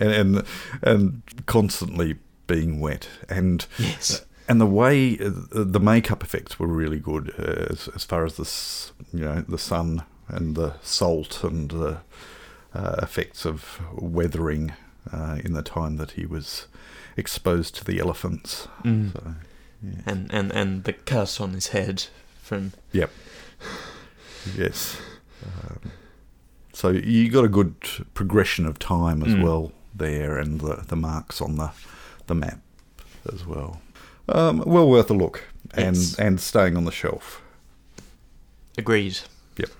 and 0.00 0.10
and 0.12 0.42
and 0.82 1.22
constantly 1.46 2.16
being 2.46 2.80
wet 2.80 3.08
and 3.28 3.64
Yes. 3.78 4.24
and 4.48 4.60
the 4.60 4.66
way 4.66 5.16
uh, 5.20 5.30
the 5.52 5.78
makeup 5.80 6.22
effects 6.24 6.58
were 6.58 6.66
really 6.66 6.98
good 6.98 7.32
uh, 7.38 7.72
as, 7.72 7.88
as 7.94 8.04
far 8.04 8.24
as 8.24 8.34
the 8.36 9.16
you 9.16 9.24
know 9.24 9.44
the 9.48 9.58
sun 9.58 10.02
and 10.28 10.56
the 10.56 10.74
salt 10.82 11.44
and 11.44 11.70
the 11.70 11.98
uh, 12.74 12.96
effects 13.02 13.44
of 13.46 13.80
weathering 13.94 14.72
uh, 15.12 15.38
in 15.44 15.52
the 15.52 15.62
time 15.62 15.96
that 15.96 16.12
he 16.12 16.26
was 16.26 16.66
exposed 17.16 17.74
to 17.76 17.84
the 17.84 17.98
elephants. 18.00 18.68
Mm. 18.84 19.12
So, 19.12 19.34
yeah. 19.82 19.92
And, 20.06 20.32
and, 20.32 20.52
and 20.52 20.84
the 20.84 20.92
cut 20.92 21.40
on 21.40 21.52
his 21.52 21.68
head 21.68 22.04
from. 22.42 22.72
Yep. 22.92 23.10
Yes. 24.56 24.98
Um, 25.44 25.80
so 26.72 26.88
you 26.90 27.30
got 27.30 27.44
a 27.44 27.48
good 27.48 27.74
progression 28.14 28.66
of 28.66 28.78
time 28.78 29.22
as 29.22 29.34
Mm. 29.34 29.42
well 29.42 29.72
there, 29.94 30.38
and 30.38 30.60
the 30.60 30.84
the 30.86 30.96
marks 30.96 31.40
on 31.40 31.56
the 31.56 31.70
the 32.26 32.34
map 32.34 32.60
as 33.32 33.44
well. 33.46 33.80
Um, 34.28 34.62
well 34.66 34.88
worth 34.88 35.10
a 35.10 35.14
look, 35.14 35.44
and 35.74 35.96
Yes. 35.96 36.18
and 36.18 36.40
staying 36.40 36.76
on 36.76 36.84
the 36.84 36.92
shelf. 36.92 37.42
Agreed. 38.78 39.18
Yep. 39.56 39.70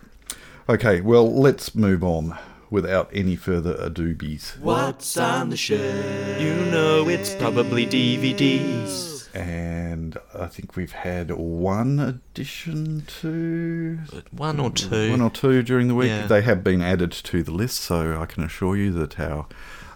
Okay, 0.68 1.00
well 1.00 1.33
let's 1.33 1.74
move 1.74 2.02
on 2.04 2.37
without 2.70 3.11
any 3.12 3.37
further 3.37 3.74
adoobies. 3.74 4.59
What's 4.61 5.16
on 5.16 5.50
the 5.50 5.56
shelf? 5.56 6.40
You 6.40 6.54
know 6.70 7.09
it's 7.09 7.35
probably 7.35 7.87
DVDs. 7.87 9.18
And 9.35 10.16
I 10.35 10.46
think 10.46 10.74
we've 10.76 10.90
had 10.92 11.30
one 11.30 12.00
addition 12.00 13.04
to 13.20 13.98
One 14.33 14.59
or 14.59 14.70
two. 14.70 15.11
One 15.12 15.20
or 15.20 15.30
two 15.30 15.62
during 15.62 15.87
the 15.88 15.94
week. 15.94 16.09
Yeah. 16.09 16.26
They 16.26 16.42
have 16.42 16.64
been 16.64 16.83
added 16.83 17.12
to 17.12 17.42
the 17.42 17.52
list, 17.52 17.78
so 17.80 18.20
I 18.20 18.26
can 18.26 18.42
assure 18.42 18.76
you 18.76 18.90
that 18.92 19.20
our 19.20 19.46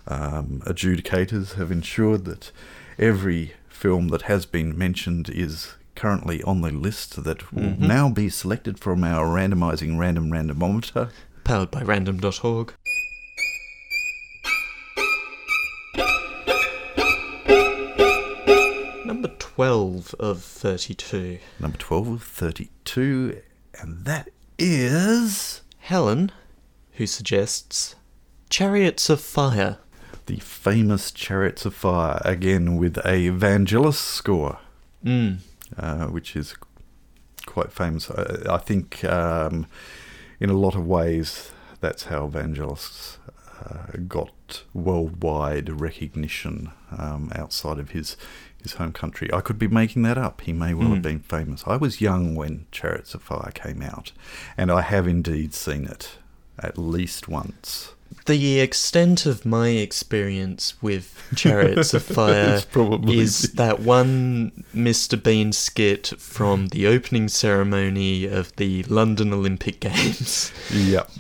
um, 0.07 0.63
adjudicators 0.67 1.55
have 1.55 1.73
ensured 1.73 2.27
that 2.27 2.53
every 2.99 3.55
film 3.69 4.09
that 4.09 4.23
has 4.23 4.47
been 4.47 4.77
mentioned 4.79 5.29
is 5.31 5.75
currently 5.97 6.43
on 6.45 6.61
the 6.61 6.71
list 6.71 7.25
that 7.25 7.53
will 7.53 7.63
Mhm. 7.71 7.79
now 7.81 8.09
be 8.11 8.29
selected 8.29 8.79
from 8.79 9.03
our 9.03 9.27
randomizing 9.27 9.99
random 9.99 10.31
randomometer. 10.31 11.11
Powered 11.45 11.71
by 11.71 11.83
random.org. 11.83 12.75
Number 19.05 19.29
12 19.39 20.15
of 20.19 20.43
32. 20.43 21.39
Number 21.61 21.77
12 21.79 22.09
of 22.09 22.23
32, 22.23 23.41
and 23.81 24.05
that 24.05 24.31
is 24.59 25.63
Helen, 25.81 26.33
who 26.93 27.07
suggests 27.07 27.95
Chariots 28.49 29.11
of 29.11 29.21
Fire. 29.21 29.79
the 30.27 30.37
famous 30.39 31.11
Chariots 31.13 31.67
of 31.67 31.75
Fire, 31.75 32.21
again 32.25 32.77
with 32.77 32.97
a 32.99 33.29
Vangelis 33.31 33.95
score. 33.95 34.59
Mm. 35.05 35.41
uh, 35.77 36.07
which 36.07 36.35
is 36.35 36.55
quite 37.45 37.71
famous. 37.71 38.11
I, 38.11 38.55
I 38.55 38.57
think 38.59 39.05
um, 39.05 39.67
in 40.40 40.51
a 40.51 40.55
lot 40.55 40.75
of 40.75 40.87
ways 40.87 41.53
that's 41.81 42.05
how 42.05 42.29
Vangelis 42.29 43.18
uh, 43.64 43.97
got 44.09 44.62
worldwide 44.73 45.81
recognition 45.81 46.70
um, 46.97 47.31
outside 47.35 47.79
of 47.79 47.90
his 47.90 48.16
his 48.62 48.73
home 48.75 48.92
country. 48.92 49.31
I 49.33 49.40
could 49.42 49.59
be 49.59 49.68
making 49.68 50.03
that 50.03 50.16
up. 50.16 50.40
He 50.40 50.53
may 50.55 50.73
well 50.73 50.88
have 50.88 50.99
Mm. 51.01 51.03
been 51.03 51.20
famous. 51.20 51.64
I 51.66 51.77
was 51.77 52.01
young 52.01 52.35
when 52.35 52.64
Chariots 52.73 53.14
of 53.14 53.23
Fire 53.23 53.51
came 53.53 53.83
out, 53.83 54.12
and 54.57 54.70
I 54.73 54.81
have 54.81 55.07
indeed 55.07 55.53
seen 55.53 55.85
it 55.85 56.16
at 56.59 56.79
least 56.79 57.29
once. 57.29 57.94
The 58.27 58.61
extent 58.61 59.27
of 59.27 59.45
my 59.45 59.69
experience 59.69 60.81
with 60.81 61.23
Chariots 61.37 61.93
of 61.93 62.03
Fire 62.05 62.62
is 63.07 63.53
that 63.53 63.81
one 63.81 64.64
Mr. 64.75 65.23
Bean 65.23 65.53
skit 65.53 66.07
from 66.19 66.69
the 66.69 66.87
opening 66.87 67.29
ceremony 67.29 68.25
of 68.25 68.57
the 68.57 68.83
London 68.85 69.35
Olympic 69.35 69.81
Games. 69.81 70.53
Yep. 70.73 71.11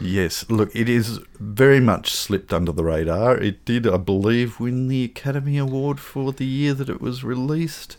yes, 0.00 0.48
look, 0.48 0.74
it 0.74 0.88
is 0.88 1.20
very 1.38 1.80
much 1.80 2.10
slipped 2.10 2.54
under 2.54 2.72
the 2.72 2.84
radar. 2.84 3.36
It 3.36 3.64
did, 3.66 3.86
I 3.86 3.98
believe, 3.98 4.60
win 4.60 4.88
the 4.88 5.04
Academy 5.04 5.58
Award 5.58 6.00
for 6.00 6.32
the 6.32 6.46
year 6.46 6.72
that 6.72 6.88
it 6.88 7.02
was 7.02 7.22
released. 7.22 7.98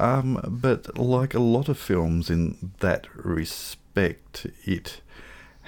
Um, 0.00 0.40
but 0.48 0.98
like 0.98 1.34
a 1.34 1.40
lot 1.40 1.68
of 1.68 1.78
films 1.78 2.28
in 2.28 2.72
that 2.80 3.06
respect, 3.14 4.46
it 4.64 5.00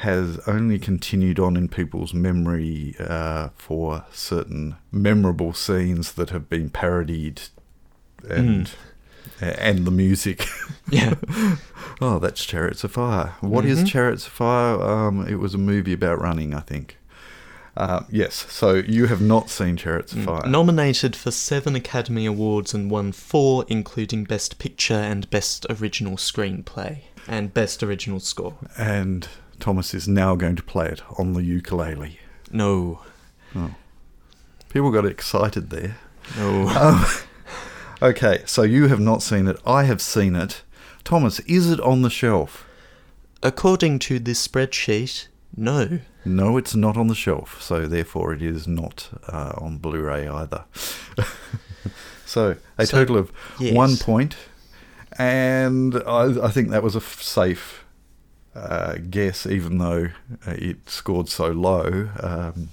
has 0.02 0.38
only 0.46 0.78
continued 0.78 1.38
on 1.40 1.56
in 1.56 1.68
people's 1.68 2.12
memory 2.14 2.94
uh, 3.00 3.48
for 3.56 4.04
certain 4.12 4.76
memorable 4.92 5.52
scenes 5.52 6.12
that 6.12 6.30
have 6.30 6.48
been 6.48 6.70
parodied 6.70 7.42
and 8.28 8.70
and 9.40 9.84
the 9.86 9.90
music. 9.90 10.46
Yeah. 10.90 11.14
Oh, 12.02 12.18
that's 12.18 12.44
Chariots 12.44 12.84
of 12.84 12.92
Fire. 12.92 13.34
What 13.40 13.64
is 13.64 13.82
Mhm. 13.82 13.86
Chariots 13.86 14.26
of 14.26 14.32
Fire? 14.32 14.78
Um, 14.82 15.26
it 15.26 15.36
was 15.36 15.54
a 15.54 15.58
movie 15.58 15.94
about 15.94 16.20
running, 16.20 16.52
I 16.52 16.60
think. 16.60 16.98
Uh, 17.74 18.02
yes, 18.10 18.34
so 18.50 18.74
you 18.74 19.06
have 19.06 19.22
not 19.22 19.48
seen 19.48 19.76
Chariots 19.78 20.12
of 20.12 20.24
Fire. 20.24 20.46
Nominated 20.46 21.16
for 21.16 21.30
seven 21.30 21.74
Academy 21.74 22.26
Awards 22.26 22.74
and 22.74 22.90
won 22.90 23.12
four, 23.12 23.64
including 23.68 24.24
Best 24.24 24.58
Picture 24.58 24.92
and 24.92 25.30
Best 25.30 25.64
Original 25.70 26.16
Screenplay 26.16 26.98
and 27.26 27.54
Best 27.54 27.82
Original 27.82 28.20
Score. 28.20 28.54
And 28.76 29.26
Thomas 29.62 29.94
is 29.94 30.08
now 30.08 30.34
going 30.34 30.56
to 30.56 30.62
play 30.62 30.86
it 30.88 31.02
on 31.18 31.34
the 31.34 31.42
ukulele. 31.44 32.18
No. 32.50 33.00
People 34.70 34.90
got 34.90 35.06
excited 35.06 35.70
there. 35.70 35.96
No. 36.36 36.68
Um, 38.02 38.08
okay, 38.10 38.42
so 38.46 38.62
you 38.62 38.88
have 38.88 38.98
not 38.98 39.22
seen 39.22 39.46
it. 39.46 39.56
I 39.64 39.84
have 39.84 40.02
seen 40.02 40.34
it. 40.34 40.62
Thomas, 41.04 41.38
is 41.40 41.70
it 41.70 41.78
on 41.80 42.02
the 42.02 42.10
shelf? 42.10 42.66
According 43.42 44.00
to 44.00 44.18
this 44.18 44.44
spreadsheet, 44.48 45.28
no. 45.56 46.00
No, 46.24 46.56
it's 46.56 46.74
not 46.74 46.96
on 46.96 47.06
the 47.06 47.14
shelf, 47.14 47.62
so 47.62 47.86
therefore 47.86 48.32
it 48.32 48.42
is 48.42 48.66
not 48.66 49.10
uh, 49.28 49.52
on 49.58 49.78
Blu-ray 49.78 50.26
either. 50.26 50.64
so 52.26 52.56
a 52.78 52.86
So, 52.86 52.98
total 52.98 53.16
of 53.18 53.30
yes. 53.60 53.74
one 53.74 53.96
point, 53.96 54.34
and 55.18 55.94
I, 56.06 56.46
I 56.46 56.50
think 56.50 56.70
that 56.70 56.82
was 56.82 56.94
a 56.96 56.98
f- 57.00 57.22
safe 57.22 57.81
uh, 58.54 58.96
guess, 59.10 59.46
even 59.46 59.78
though 59.78 60.08
uh, 60.46 60.52
it 60.52 60.88
scored 60.88 61.28
so 61.28 61.48
low. 61.48 62.10
Um, 62.20 62.68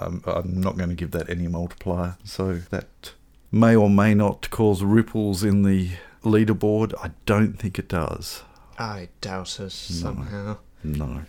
I'm, 0.00 0.22
I'm 0.26 0.60
not 0.60 0.76
going 0.76 0.90
to 0.90 0.94
give 0.94 1.12
that 1.12 1.30
any 1.30 1.46
multiplier, 1.46 2.16
so 2.24 2.54
that 2.70 3.12
may 3.52 3.76
or 3.76 3.88
may 3.88 4.14
not 4.14 4.50
cause 4.50 4.82
ripples 4.82 5.44
in 5.44 5.62
the 5.62 5.90
leaderboard. 6.22 6.94
I 7.02 7.12
don't 7.26 7.58
think 7.58 7.78
it 7.78 7.88
does. 7.88 8.42
I 8.78 9.08
doubt 9.20 9.60
it 9.60 9.70
somehow. 9.70 10.58
No. 10.82 11.22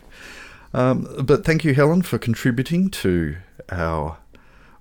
Um, 0.73 1.07
but 1.23 1.45
thank 1.45 1.63
you, 1.63 1.73
Helen, 1.73 2.01
for 2.01 2.17
contributing 2.17 2.89
to 2.89 3.37
our 3.71 4.17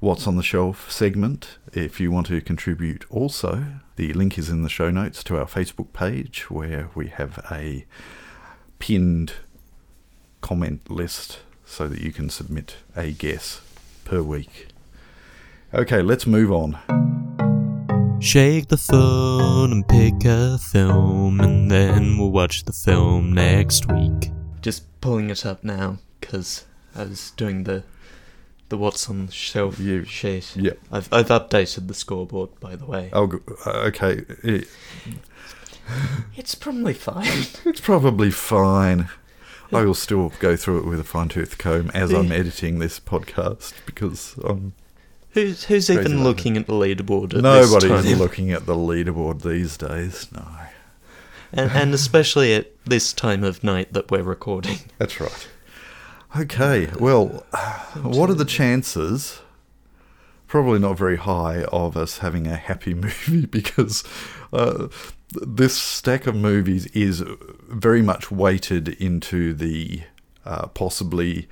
What's 0.00 0.26
on 0.26 0.37
the 0.37 0.42
Shelf 0.42 0.90
segment. 0.90 1.58
If 1.72 1.98
you 2.00 2.10
want 2.10 2.26
to 2.26 2.40
contribute 2.40 3.06
also, 3.10 3.64
the 3.96 4.12
link 4.12 4.37
is 4.37 4.50
in 4.50 4.62
the 4.62 4.68
show 4.68 4.90
notes 4.90 5.22
to 5.24 5.38
our 5.38 5.46
Facebook 5.46 5.92
page 5.92 6.50
where 6.50 6.90
we 6.94 7.08
have 7.08 7.44
a 7.50 7.87
pinned 8.88 9.33
comment 10.42 10.90
list 10.90 11.38
so 11.64 11.88
that 11.88 12.03
you 12.03 12.12
can 12.12 12.29
submit 12.29 12.77
a 12.94 13.11
guess 13.12 13.62
per 14.05 14.20
week. 14.20 14.68
Okay, 15.73 16.03
let's 16.03 16.27
move 16.27 16.53
on. 16.53 16.77
Shake 18.20 18.68
the 18.68 18.77
phone 18.77 19.73
and 19.73 19.88
pick 19.88 20.27
a 20.27 20.59
film, 20.59 21.40
and 21.40 21.70
then 21.70 22.18
we'll 22.18 22.31
watch 22.31 22.64
the 22.64 22.75
film 22.75 23.33
next 23.33 23.90
week. 23.90 24.31
Just 24.61 24.83
pulling 25.01 25.31
it 25.31 25.47
up 25.47 25.64
now, 25.64 25.97
because 26.20 26.66
I 26.94 27.05
was 27.05 27.31
doing 27.38 27.64
the 27.64 27.85
the 28.68 28.77
what's 28.77 29.09
on 29.09 29.27
the 29.27 29.33
shelf 29.33 29.79
You- 29.79 30.05
sheet. 30.05 30.55
Yeah. 30.57 30.73
I've, 30.92 31.11
I've 31.11 31.29
updated 31.29 31.88
the 31.88 31.94
scoreboard, 31.94 32.51
by 32.61 32.77
the 32.77 32.85
way. 32.85 33.09
Oh, 33.14 33.29
go- 33.29 33.40
uh, 33.64 33.88
okay. 33.88 34.25
It- 35.88 35.94
It's 36.37 36.55
probably 36.55 36.94
fine. 36.94 37.44
It's 37.64 37.81
probably 37.81 38.31
fine. 38.31 39.09
I 39.73 39.83
will 39.85 39.94
still 39.94 40.33
go 40.38 40.57
through 40.57 40.79
it 40.81 40.85
with 40.87 41.01
a 41.01 41.05
fine 41.05 41.29
tooth 41.29 41.59
comb 41.59 41.90
as 41.94 42.12
I'm 42.12 42.31
editing 42.31 42.79
this 42.79 43.01
podcast 43.01 43.73
because 43.87 44.37
um, 44.44 44.73
Who's 45.31 45.64
who's 45.64 45.87
Crazy 45.87 46.01
even 46.01 46.18
like 46.18 46.25
looking 46.25 46.57
at 46.57 46.66
the 46.66 46.75
leaderboard 46.75 47.35
at 47.35 47.40
nobody's 47.42 47.90
this 47.90 48.11
time? 48.11 48.18
looking 48.25 48.53
at 48.53 48.66
the 48.66 48.75
leaderboard 48.77 49.42
these 49.42 49.77
days. 49.77 50.29
No, 50.33 50.47
and, 51.53 51.70
and 51.73 51.92
especially 51.94 52.55
at 52.55 52.70
this 52.85 53.12
time 53.12 53.42
of 53.42 53.64
night 53.64 53.92
that 53.94 54.11
we're 54.12 54.23
recording. 54.23 54.79
that's 54.99 55.20
right. 55.20 55.49
Okay, 56.37 56.88
well, 57.01 57.44
what 58.01 58.31
are 58.31 58.35
the 58.35 58.44
chances? 58.44 59.40
Probably 60.46 60.78
not 60.78 60.98
very 60.98 61.16
high 61.16 61.64
of 61.64 61.96
us 61.96 62.18
having 62.18 62.46
a 62.46 62.57
happy 62.57 62.94
movie 62.94 63.46
because 63.46 64.04
uh, 64.52 64.88
this 65.30 65.76
stack 65.76 66.26
of 66.26 66.37
movies 66.37 66.87
is 66.87 67.22
very 67.68 68.02
much 68.02 68.30
weighted 68.30 68.88
into 68.88 69.52
the 69.54 70.02
uh, 70.44 70.66
possibly 70.68 71.48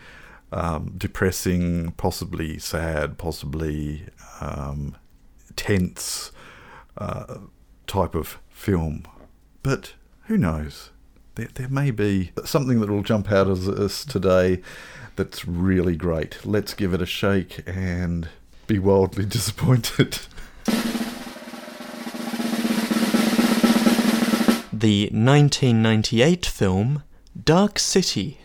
um, 0.53 0.95
depressing, 0.97 1.93
possibly 1.93 2.59
sad, 2.59 3.19
possibly 3.19 4.05
um, 4.41 4.97
tense 5.57 6.31
uh, 6.99 7.39
type 7.87 8.15
of 8.15 8.39
film. 8.51 9.05
But 9.63 9.95
who 10.25 10.37
knows? 10.37 10.91
There, 11.35 11.49
there 11.55 11.69
may 11.69 11.91
be 11.91 12.33
something 12.45 12.81
that 12.81 12.91
will 12.91 13.03
jump 13.03 13.33
out 13.33 13.49
at 13.49 13.59
us 13.59 14.05
today 14.05 14.61
that's 15.17 15.47
really 15.47 15.97
great. 15.97 16.45
Let's 16.45 16.75
give 16.75 16.93
it 16.93 17.03
a 17.03 17.07
shake 17.07 17.63
and 17.67 18.29
be 18.67 18.79
wildly 18.79 19.25
disappointed. 19.27 20.19
The 24.73 25.11
1998 25.13 26.47
film 26.47 27.03
Dark 27.45 27.79
City. 27.79 28.39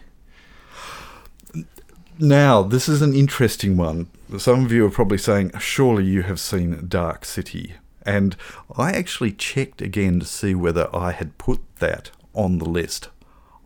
Now, 2.19 2.63
this 2.63 2.89
is 2.89 3.01
an 3.01 3.13
interesting 3.13 3.77
one. 3.77 4.07
Some 4.37 4.65
of 4.65 4.71
you 4.71 4.85
are 4.85 4.91
probably 4.91 5.17
saying, 5.17 5.51
surely 5.59 6.03
you 6.03 6.23
have 6.23 6.39
seen 6.39 6.87
Dark 6.87 7.25
City. 7.25 7.75
And 8.03 8.35
I 8.75 8.91
actually 8.91 9.33
checked 9.33 9.81
again 9.81 10.19
to 10.19 10.25
see 10.25 10.55
whether 10.55 10.93
I 10.95 11.11
had 11.11 11.37
put 11.37 11.61
that 11.77 12.11
on 12.33 12.57
the 12.57 12.65
list. 12.65 13.09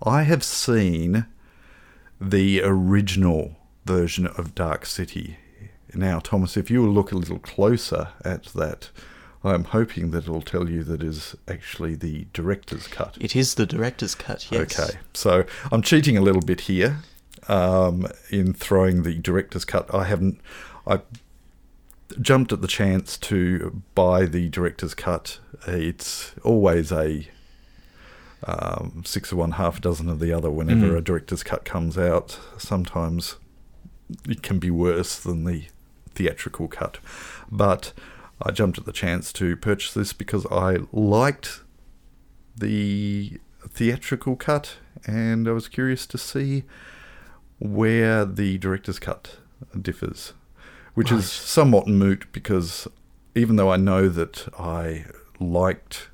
I 0.03 0.23
have 0.23 0.43
seen 0.43 1.25
the 2.19 2.61
original 2.63 3.57
version 3.85 4.27
of 4.27 4.55
Dark 4.55 4.85
City. 4.85 5.37
Now, 5.93 6.19
Thomas, 6.19 6.55
if 6.57 6.69
you 6.71 6.81
will 6.81 6.91
look 6.93 7.11
a 7.11 7.17
little 7.17 7.39
closer 7.39 8.09
at 8.23 8.45
that, 8.55 8.89
I'm 9.43 9.63
hoping 9.65 10.11
that 10.11 10.23
it'll 10.25 10.41
tell 10.41 10.69
you 10.69 10.83
that 10.83 11.01
is 11.03 11.35
actually 11.47 11.95
the 11.95 12.27
director's 12.33 12.87
cut. 12.87 13.17
It 13.19 13.35
is 13.35 13.55
the 13.55 13.65
director's 13.65 14.13
cut, 14.15 14.51
yes. 14.51 14.79
Okay, 14.79 14.99
so 15.13 15.45
I'm 15.71 15.81
cheating 15.81 16.15
a 16.17 16.21
little 16.21 16.41
bit 16.41 16.61
here 16.61 16.99
um, 17.47 18.05
in 18.29 18.53
throwing 18.53 19.03
the 19.03 19.15
director's 19.15 19.65
cut. 19.65 19.93
I 19.93 20.03
haven't. 20.05 20.39
I 20.85 21.01
jumped 22.21 22.51
at 22.51 22.61
the 22.61 22.67
chance 22.67 23.17
to 23.17 23.81
buy 23.95 24.25
the 24.25 24.49
director's 24.49 24.93
cut. 24.93 25.39
It's 25.67 26.33
always 26.43 26.91
a 26.91 27.27
um, 28.45 29.03
six 29.05 29.31
of 29.31 29.37
one, 29.37 29.51
half 29.51 29.77
a 29.77 29.81
dozen 29.81 30.09
of 30.09 30.19
the 30.19 30.31
other. 30.33 30.49
Whenever 30.49 30.87
Mm. 30.93 30.97
a 30.97 31.01
director's 31.01 31.43
cut 31.43 31.63
comes 31.65 31.97
out, 31.97 32.39
sometimes 32.57 33.35
it 34.27 34.41
can 34.41 34.59
be 34.59 34.69
worse 34.71 35.17
than 35.19 35.45
the 35.45 35.65
theatrical 36.15 36.67
cut. 36.67 36.99
But 37.51 37.93
I 38.41 38.51
jumped 38.51 38.77
at 38.77 38.85
the 38.85 38.91
chance 38.91 39.31
to 39.33 39.55
purchase 39.55 39.93
this 39.93 40.13
because 40.13 40.45
I 40.51 40.77
liked 40.91 41.61
the 42.57 43.39
theatrical 43.69 44.35
cut, 44.35 44.75
and 45.05 45.47
I 45.47 45.51
was 45.51 45.67
curious 45.67 46.05
to 46.07 46.17
see 46.17 46.63
where 47.59 48.25
the 48.25 48.57
director's 48.57 48.99
cut 48.99 49.37
differs, 49.79 50.33
which 50.95 51.11
Right. 51.11 51.19
is 51.19 51.31
somewhat 51.31 51.87
moot 51.87 52.25
because 52.31 52.87
even 53.35 53.55
though 53.55 53.71
I 53.71 53.77
know 53.77 54.09
that 54.09 54.47
I 54.59 55.05
liked 55.39 56.09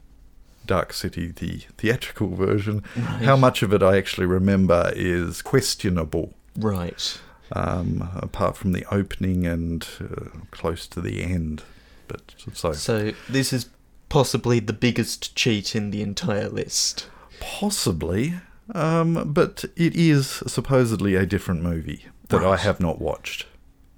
Dark 0.65 0.91
City, 0.93 1.31
the 1.31 1.63
theatrical 1.77 2.36
version, 2.36 2.83
Right. 2.95 3.23
how 3.23 3.38
much 3.38 3.63
of 3.63 3.73
it 3.73 3.81
I 3.81 3.97
actually 3.97 4.27
remember 4.27 4.91
is 4.95 5.41
questionable. 5.41 6.36
Right. 6.57 7.19
Um, 7.53 8.10
apart 8.15 8.57
from 8.57 8.73
the 8.73 8.83
opening 8.93 9.45
and 9.47 9.88
uh, 10.01 10.39
close 10.51 10.86
to 10.88 10.99
the 11.01 11.23
end, 11.23 11.63
but 12.10 12.36
so 12.53 12.73
So 12.73 13.13
this 13.29 13.53
is 13.53 13.69
possibly 14.10 14.60
the 14.60 14.73
biggest 14.73 15.33
cheat 15.36 15.75
in 15.75 15.91
the 15.91 16.01
entire 16.01 16.49
list. 16.49 17.07
Possibly, 17.39 18.33
Um, 18.75 19.31
but 19.31 19.63
it 19.77 19.95
is 19.95 20.27
supposedly 20.45 21.15
a 21.15 21.25
different 21.25 21.62
movie 21.63 22.07
that 22.27 22.43
I 22.43 22.57
have 22.57 22.81
not 22.81 22.99
watched, 22.99 23.45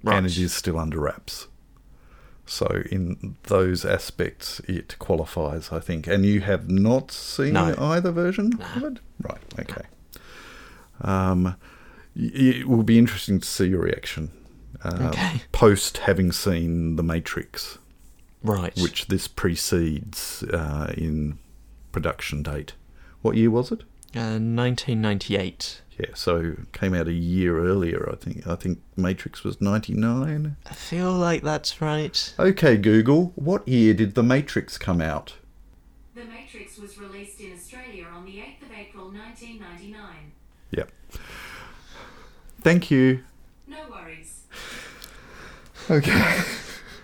Right. 0.04 0.16
and 0.18 0.26
it 0.26 0.38
is 0.38 0.52
still 0.52 0.78
under 0.78 1.00
wraps. 1.00 1.48
So 2.46 2.82
in 2.90 3.36
those 3.44 3.84
aspects, 3.84 4.60
it 4.68 4.96
qualifies, 5.00 5.70
I 5.72 5.80
think. 5.80 6.06
And 6.06 6.24
you 6.24 6.40
have 6.42 6.68
not 6.70 7.10
seen 7.10 7.54
No. 7.54 7.74
either 7.78 8.12
version 8.12 8.60
of 8.76 8.82
it, 8.84 8.98
right? 9.22 9.42
Okay. 9.58 9.86
Um, 11.00 11.56
it 12.22 12.68
will 12.68 12.82
be 12.82 12.98
interesting 12.98 13.40
to 13.40 13.46
see 13.46 13.66
your 13.68 13.80
reaction 13.82 14.30
uh, 14.84 15.08
Okay. 15.12 15.42
post 15.52 15.98
having 15.98 16.32
seen 16.32 16.96
The 16.96 17.02
Matrix, 17.02 17.78
Right. 18.42 18.74
which 18.80 19.06
this 19.08 19.28
precedes 19.28 20.42
uh, 20.44 20.92
in 20.96 21.38
production 21.92 22.42
date. 22.42 22.74
What 23.22 23.36
year 23.36 23.50
was 23.50 23.70
it? 23.72 23.80
Uh, 24.14 24.38
1998. 24.40 25.82
Yeah, 25.98 26.06
so 26.14 26.56
came 26.72 26.94
out 26.94 27.06
a 27.08 27.12
year 27.12 27.58
earlier. 27.62 28.08
I 28.10 28.16
think. 28.16 28.46
I 28.46 28.54
think 28.56 28.78
Matrix 28.96 29.44
was 29.44 29.60
ninety 29.60 29.92
nine. 29.92 30.56
I 30.64 30.72
feel 30.72 31.12
like 31.12 31.42
that's 31.42 31.82
right. 31.82 32.34
Okay, 32.38 32.78
Google. 32.78 33.32
What 33.34 33.68
year 33.68 33.92
did 33.92 34.14
The 34.14 34.22
Matrix 34.22 34.78
come 34.78 35.02
out? 35.02 35.34
The 36.14 36.24
Matrix 36.24 36.78
was 36.78 36.96
released 36.96 37.38
in 37.40 37.52
Australia 37.52 38.06
on 38.14 38.24
the 38.24 38.38
8th 38.38 38.62
of 38.62 38.72
April 38.76 39.04
1999. 39.12 40.32
Yep. 40.70 40.90
Thank 42.62 42.90
you. 42.90 43.24
No 43.66 43.78
worries. 43.90 44.44
Okay. 45.90 46.42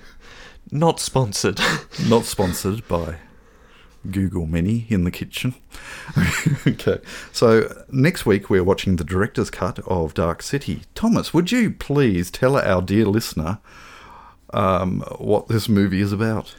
Not 0.70 1.00
sponsored. 1.00 1.60
Not 2.08 2.24
sponsored 2.24 2.86
by 2.88 3.16
Google 4.10 4.46
Mini 4.46 4.86
in 4.88 5.04
the 5.04 5.10
kitchen. 5.10 5.54
okay. 6.66 7.00
So 7.32 7.84
next 7.90 8.26
week 8.26 8.50
we're 8.50 8.64
watching 8.64 8.96
the 8.96 9.04
director's 9.04 9.50
cut 9.50 9.78
of 9.80 10.14
Dark 10.14 10.42
City. 10.42 10.82
Thomas, 10.94 11.32
would 11.32 11.50
you 11.52 11.70
please 11.70 12.30
tell 12.30 12.56
our 12.56 12.82
dear 12.82 13.06
listener 13.06 13.58
um, 14.52 15.00
what 15.18 15.48
this 15.48 15.68
movie 15.68 16.00
is 16.00 16.12
about? 16.12 16.54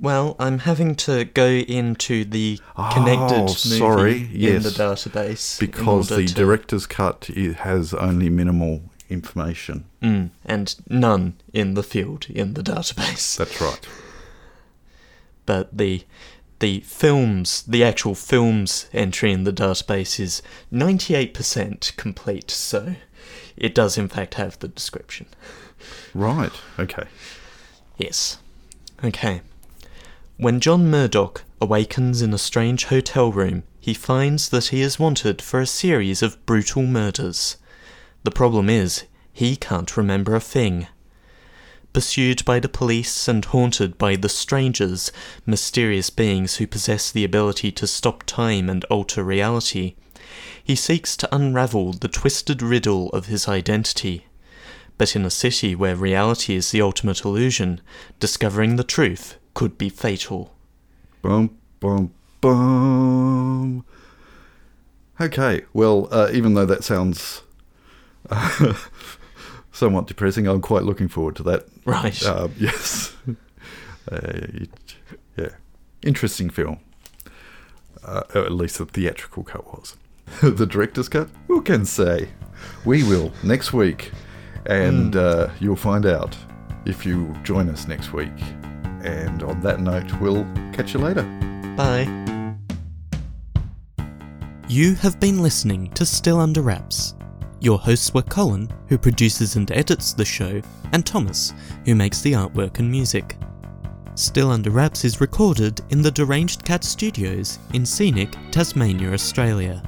Well, 0.00 0.34
I'm 0.38 0.60
having 0.60 0.94
to 0.96 1.24
go 1.26 1.46
into 1.46 2.24
the 2.24 2.58
connected 2.92 3.36
Oh, 3.36 3.42
movie 3.42 3.78
sorry, 3.78 4.20
in 4.46 4.62
the 4.62 4.70
database 4.70 5.58
Because 5.60 6.08
the 6.08 6.26
to- 6.26 6.34
director's 6.34 6.86
cut 6.86 7.26
has 7.26 7.92
only 7.94 8.28
minimal 8.30 8.82
information. 9.08 9.84
Mm, 10.02 10.30
and 10.46 10.74
none 10.88 11.34
in 11.52 11.74
the 11.74 11.82
field 11.82 12.26
in 12.30 12.54
the 12.54 12.62
database. 12.62 13.36
That's 13.36 13.60
right. 13.60 13.86
but 15.46 15.76
the 15.76 16.04
the 16.60 16.80
films, 16.80 17.62
the 17.62 17.82
actual 17.82 18.14
films 18.14 18.86
entry 18.92 19.32
in 19.32 19.44
the 19.44 19.52
database 19.52 20.20
is 20.20 20.42
98% 20.70 21.96
complete, 21.96 22.50
so 22.50 22.96
it 23.56 23.74
does 23.74 23.96
in 23.96 24.08
fact 24.08 24.34
have 24.34 24.58
the 24.58 24.68
description. 24.68 25.26
Right. 26.14 26.52
Okay. 26.78 27.04
Yes. 27.96 28.36
Okay. 29.02 29.40
When 30.40 30.58
John 30.58 30.90
Murdoch 30.90 31.44
awakens 31.60 32.22
in 32.22 32.32
a 32.32 32.38
strange 32.38 32.86
hotel 32.86 33.30
room, 33.30 33.62
he 33.78 33.92
finds 33.92 34.48
that 34.48 34.68
he 34.68 34.80
is 34.80 34.98
wanted 34.98 35.42
for 35.42 35.60
a 35.60 35.66
series 35.66 36.22
of 36.22 36.46
brutal 36.46 36.84
murders. 36.84 37.58
The 38.24 38.30
problem 38.30 38.70
is, 38.70 39.04
he 39.34 39.54
can't 39.54 39.98
remember 39.98 40.34
a 40.34 40.40
thing. 40.40 40.86
Pursued 41.92 42.42
by 42.46 42.58
the 42.58 42.70
police 42.70 43.28
and 43.28 43.44
haunted 43.44 43.98
by 43.98 44.16
the 44.16 44.30
strangers, 44.30 45.12
mysterious 45.44 46.08
beings 46.08 46.56
who 46.56 46.66
possess 46.66 47.10
the 47.10 47.24
ability 47.24 47.70
to 47.72 47.86
stop 47.86 48.22
time 48.22 48.70
and 48.70 48.84
alter 48.84 49.22
reality, 49.22 49.94
he 50.64 50.74
seeks 50.74 51.18
to 51.18 51.36
unravel 51.36 51.92
the 51.92 52.08
twisted 52.08 52.62
riddle 52.62 53.10
of 53.10 53.26
his 53.26 53.46
identity. 53.46 54.24
But 54.96 55.14
in 55.14 55.26
a 55.26 55.30
city 55.30 55.74
where 55.74 55.96
reality 55.96 56.54
is 56.54 56.70
the 56.70 56.80
ultimate 56.80 57.26
illusion, 57.26 57.82
discovering 58.18 58.76
the 58.76 58.84
truth 58.84 59.36
could 59.60 59.76
be 59.76 59.90
fatal. 59.90 60.54
Bum, 61.20 61.54
bum, 61.80 62.14
bum. 62.40 63.84
Okay, 65.20 65.64
well, 65.74 66.08
uh, 66.10 66.30
even 66.32 66.54
though 66.54 66.64
that 66.64 66.82
sounds 66.82 67.42
uh, 68.30 68.72
somewhat 69.70 70.06
depressing, 70.06 70.46
I'm 70.46 70.62
quite 70.62 70.84
looking 70.84 71.08
forward 71.08 71.36
to 71.36 71.42
that. 71.42 71.66
Right. 71.84 72.24
Uh, 72.24 72.48
yes. 72.56 73.14
uh, 74.10 74.30
yeah. 75.36 75.50
Interesting 76.02 76.48
film. 76.48 76.78
Uh, 78.02 78.22
at 78.34 78.52
least 78.52 78.78
the 78.78 78.86
theatrical 78.86 79.42
cut 79.42 79.66
was. 79.66 79.98
the 80.40 80.64
director's 80.64 81.10
cut? 81.10 81.28
Who 81.48 81.60
can 81.60 81.84
say? 81.84 82.30
We 82.86 83.02
will 83.02 83.30
next 83.44 83.74
week. 83.74 84.10
And 84.64 85.16
uh, 85.16 85.50
you'll 85.60 85.76
find 85.76 86.06
out 86.06 86.34
if 86.86 87.04
you 87.04 87.34
join 87.42 87.68
us 87.68 87.86
next 87.86 88.14
week. 88.14 88.32
And 89.02 89.42
on 89.42 89.60
that 89.60 89.80
note, 89.80 90.12
we'll 90.20 90.44
catch 90.72 90.94
you 90.94 91.00
later. 91.00 91.22
Bye. 91.76 92.06
You 94.68 94.94
have 94.94 95.18
been 95.18 95.42
listening 95.42 95.90
to 95.94 96.06
Still 96.06 96.38
Under 96.38 96.62
Wraps. 96.62 97.14
Your 97.60 97.78
hosts 97.78 98.14
were 98.14 98.22
Colin, 98.22 98.70
who 98.88 98.96
produces 98.96 99.56
and 99.56 99.70
edits 99.72 100.12
the 100.12 100.24
show, 100.24 100.62
and 100.92 101.04
Thomas, 101.04 101.52
who 101.84 101.94
makes 101.94 102.22
the 102.22 102.32
artwork 102.32 102.78
and 102.78 102.90
music. 102.90 103.36
Still 104.14 104.50
Under 104.50 104.70
Wraps 104.70 105.04
is 105.04 105.20
recorded 105.20 105.80
in 105.90 106.02
the 106.02 106.10
Deranged 106.10 106.64
Cat 106.64 106.84
Studios 106.84 107.58
in 107.74 107.84
scenic 107.84 108.36
Tasmania, 108.50 109.12
Australia. 109.12 109.82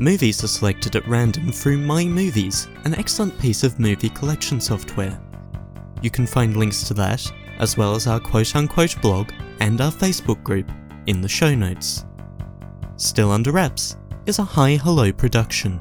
Movies 0.00 0.42
are 0.42 0.48
selected 0.48 0.96
at 0.96 1.06
random 1.06 1.52
through 1.52 1.78
My 1.78 2.04
Movies, 2.04 2.66
an 2.84 2.94
excellent 2.94 3.38
piece 3.38 3.62
of 3.62 3.78
movie 3.78 4.08
collection 4.08 4.60
software. 4.60 5.20
You 6.02 6.10
can 6.10 6.26
find 6.26 6.56
links 6.56 6.82
to 6.88 6.94
that, 6.94 7.32
as 7.58 7.76
well 7.76 7.94
as 7.94 8.06
our 8.06 8.20
quote 8.20 8.54
unquote 8.56 9.00
blog 9.00 9.30
and 9.60 9.80
our 9.80 9.92
Facebook 9.92 10.42
group, 10.42 10.70
in 11.06 11.20
the 11.20 11.28
show 11.28 11.54
notes. 11.54 12.04
Still 12.96 13.30
Under 13.30 13.52
Wraps 13.52 13.96
is 14.26 14.38
a 14.38 14.44
Hi 14.44 14.76
Hello 14.76 15.12
production. 15.12 15.80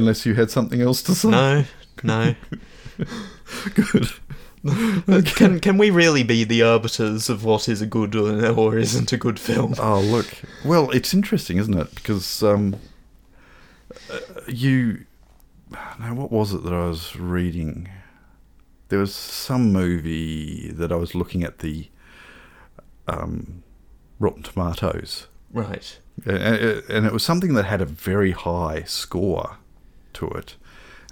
Unless 0.00 0.24
you 0.24 0.34
had 0.34 0.50
something 0.50 0.80
else 0.80 1.02
to 1.02 1.14
say. 1.14 1.28
No, 1.30 1.64
no. 2.02 2.34
Good. 3.74 4.08
Can 5.36 5.60
can 5.60 5.76
we 5.78 5.90
really 5.90 6.22
be 6.22 6.44
the 6.44 6.62
arbiters 6.62 7.28
of 7.28 7.44
what 7.44 7.68
is 7.68 7.80
a 7.82 7.86
good 7.86 8.14
or, 8.14 8.46
or 8.50 8.76
isn't 8.78 9.12
a 9.12 9.16
good 9.16 9.38
film? 9.38 9.74
Oh, 9.78 10.00
look. 10.00 10.26
Well, 10.64 10.90
it's 10.90 11.12
interesting, 11.14 11.56
isn't 11.58 11.76
it? 11.78 11.94
Because 11.94 12.42
um, 12.42 12.76
uh, 14.10 14.18
you. 14.48 15.04
Now, 15.98 16.14
what 16.14 16.30
was 16.32 16.52
it 16.54 16.62
that 16.64 16.72
I 16.72 16.86
was 16.86 17.14
reading? 17.16 17.88
There 18.88 18.98
was 18.98 19.14
some 19.14 19.72
movie 19.72 20.70
that 20.72 20.90
I 20.92 20.96
was 20.96 21.14
looking 21.14 21.42
at 21.44 21.58
the 21.60 21.88
um, 23.06 23.62
Rotten 24.18 24.42
Tomatoes, 24.42 25.26
Right. 25.52 25.98
and, 26.26 26.82
and 26.88 27.06
it 27.06 27.12
was 27.12 27.22
something 27.22 27.54
that 27.54 27.64
had 27.66 27.80
a 27.80 27.86
very 27.86 28.32
high 28.32 28.82
score 28.82 29.58
to 30.20 30.26
it, 30.38 30.56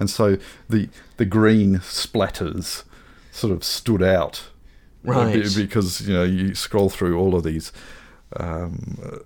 and 0.00 0.08
so 0.08 0.38
the 0.70 0.88
the 1.16 1.24
green 1.26 1.78
splatters 1.80 2.84
sort 3.32 3.52
of 3.52 3.62
stood 3.64 4.02
out 4.02 4.48
Right. 5.04 5.32
be- 5.42 5.62
because 5.66 6.06
you 6.08 6.14
know 6.14 6.24
you 6.24 6.54
scroll 6.54 6.88
through 6.90 7.18
all 7.18 7.34
of 7.34 7.42
these 7.44 7.72
um, 8.36 8.98
uh, 9.02 9.18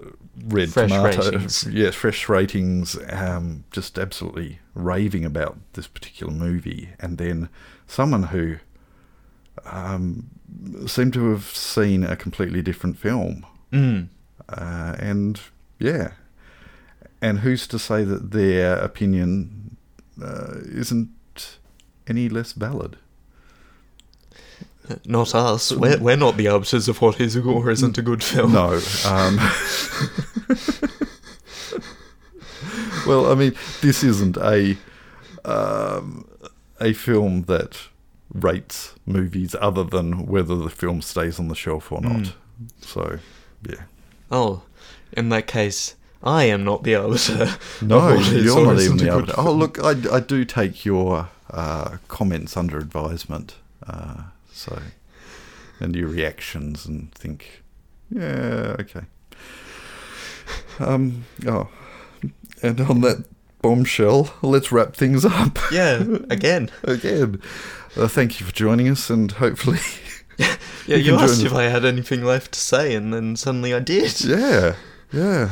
red 0.45 0.69
Fresh 0.71 0.91
tomato, 0.91 1.25
ratings. 1.31 1.67
yes, 1.73 1.95
fresh 1.95 2.29
ratings, 2.29 2.97
um, 3.11 3.65
just 3.73 3.99
absolutely 3.99 4.59
raving 4.75 5.25
about 5.25 5.57
this 5.73 5.87
particular 5.89 6.33
movie, 6.33 6.91
and 7.01 7.19
then 7.19 7.49
someone 7.87 8.25
who 8.25 8.57
um, 9.65 10.31
seemed 10.87 11.13
to 11.15 11.31
have 11.31 11.45
seen 11.47 12.05
a 12.05 12.17
completely 12.17 12.63
different 12.63 12.97
film, 12.99 13.45
Mm. 13.73 14.09
uh, 14.49 14.95
and 14.99 15.41
yeah, 15.79 16.13
and 17.21 17.41
who's 17.41 17.67
to 17.69 17.79
say 17.79 18.05
that 18.05 18.31
their 18.33 18.77
opinion 18.77 19.62
uh, 20.21 20.57
isn't 20.65 21.59
any 22.07 22.29
less 22.29 22.53
valid? 22.53 22.97
Not 25.07 25.35
us. 25.35 25.73
We're, 25.73 25.99
we're 25.99 26.17
not 26.17 26.37
the 26.37 26.49
arbiters 26.49 26.89
of 26.89 27.01
what 27.01 27.21
is 27.21 27.37
or 27.37 27.71
isn't 27.71 27.99
a 27.99 28.03
good 28.03 28.23
film. 28.23 28.53
No. 28.53 28.81
Um, 29.07 29.37
well, 33.07 33.31
I 33.31 33.37
mean, 33.37 33.55
this 33.81 34.03
isn't 34.03 34.37
a 34.39 34.77
um, 35.45 36.29
a 36.81 36.93
film 36.93 37.43
that 37.43 37.79
rates 38.33 38.95
movies 39.07 39.55
other 39.61 39.85
than 39.85 40.27
whether 40.27 40.57
the 40.57 40.71
film 40.71 41.03
stays 41.03 41.39
on 41.39 41.49
the 41.49 41.55
shelf 41.55 41.93
or 41.93 42.01
not. 42.01 42.13
Mm. 42.13 42.33
So, 42.81 43.19
yeah. 43.69 43.83
Oh, 44.31 44.63
in 45.13 45.29
that 45.29 45.47
case, 45.47 45.95
I 46.23 46.45
am 46.45 46.65
not 46.65 46.83
the 46.85 46.95
arbiter. 46.95 47.57
No, 47.83 47.99
of 47.99 48.17
what 48.17 48.33
is 48.33 48.45
you're 48.45 48.65
not 48.65 48.81
even 48.81 48.97
the 48.97 49.11
arbiter. 49.11 49.35
Oh, 49.37 49.53
look, 49.53 49.79
I, 49.83 49.91
I 50.17 50.21
do 50.21 50.45
take 50.45 50.85
your 50.85 51.29
uh, 51.51 51.97
comments 52.09 52.57
under 52.57 52.79
advisement. 52.79 53.57
Uh, 53.87 54.23
so, 54.53 54.81
and 55.81 55.97
your 55.97 56.09
reactions 56.09 56.87
and 56.87 57.13
think, 57.13 57.63
yeah, 58.11 58.77
okay. 58.79 59.03
Um, 60.79 61.25
oh, 61.47 61.69
and 62.63 62.81
on 62.81 63.01
that 63.01 63.25
bombshell, 63.61 64.33
let's 64.43 64.71
wrap 64.73 64.95
things 64.95 65.25
up 65.25 65.59
Yeah, 65.73 66.05
again. 66.31 66.71
again. 66.85 67.41
Uh, 67.97 68.09
thank 68.09 68.39
you 68.41 68.47
for 68.47 68.53
joining 68.53 68.89
us, 68.89 69.11
and 69.11 69.33
hopefully, 69.33 69.81
Yeah, 70.39 70.57
You 70.87 70.97
you, 70.97 71.15
asked 71.17 71.35
us. 71.35 71.43
if 71.43 71.53
I 71.53 71.65
had 71.65 71.85
anything 71.85 72.25
left 72.25 72.53
to 72.53 72.61
say, 72.61 72.95
and 72.95 73.13
then 73.13 73.37
suddenly 73.37 73.75
I 73.75 73.81
did. 73.81 74.21
yeah, 74.25 74.77
yeah. 75.13 75.51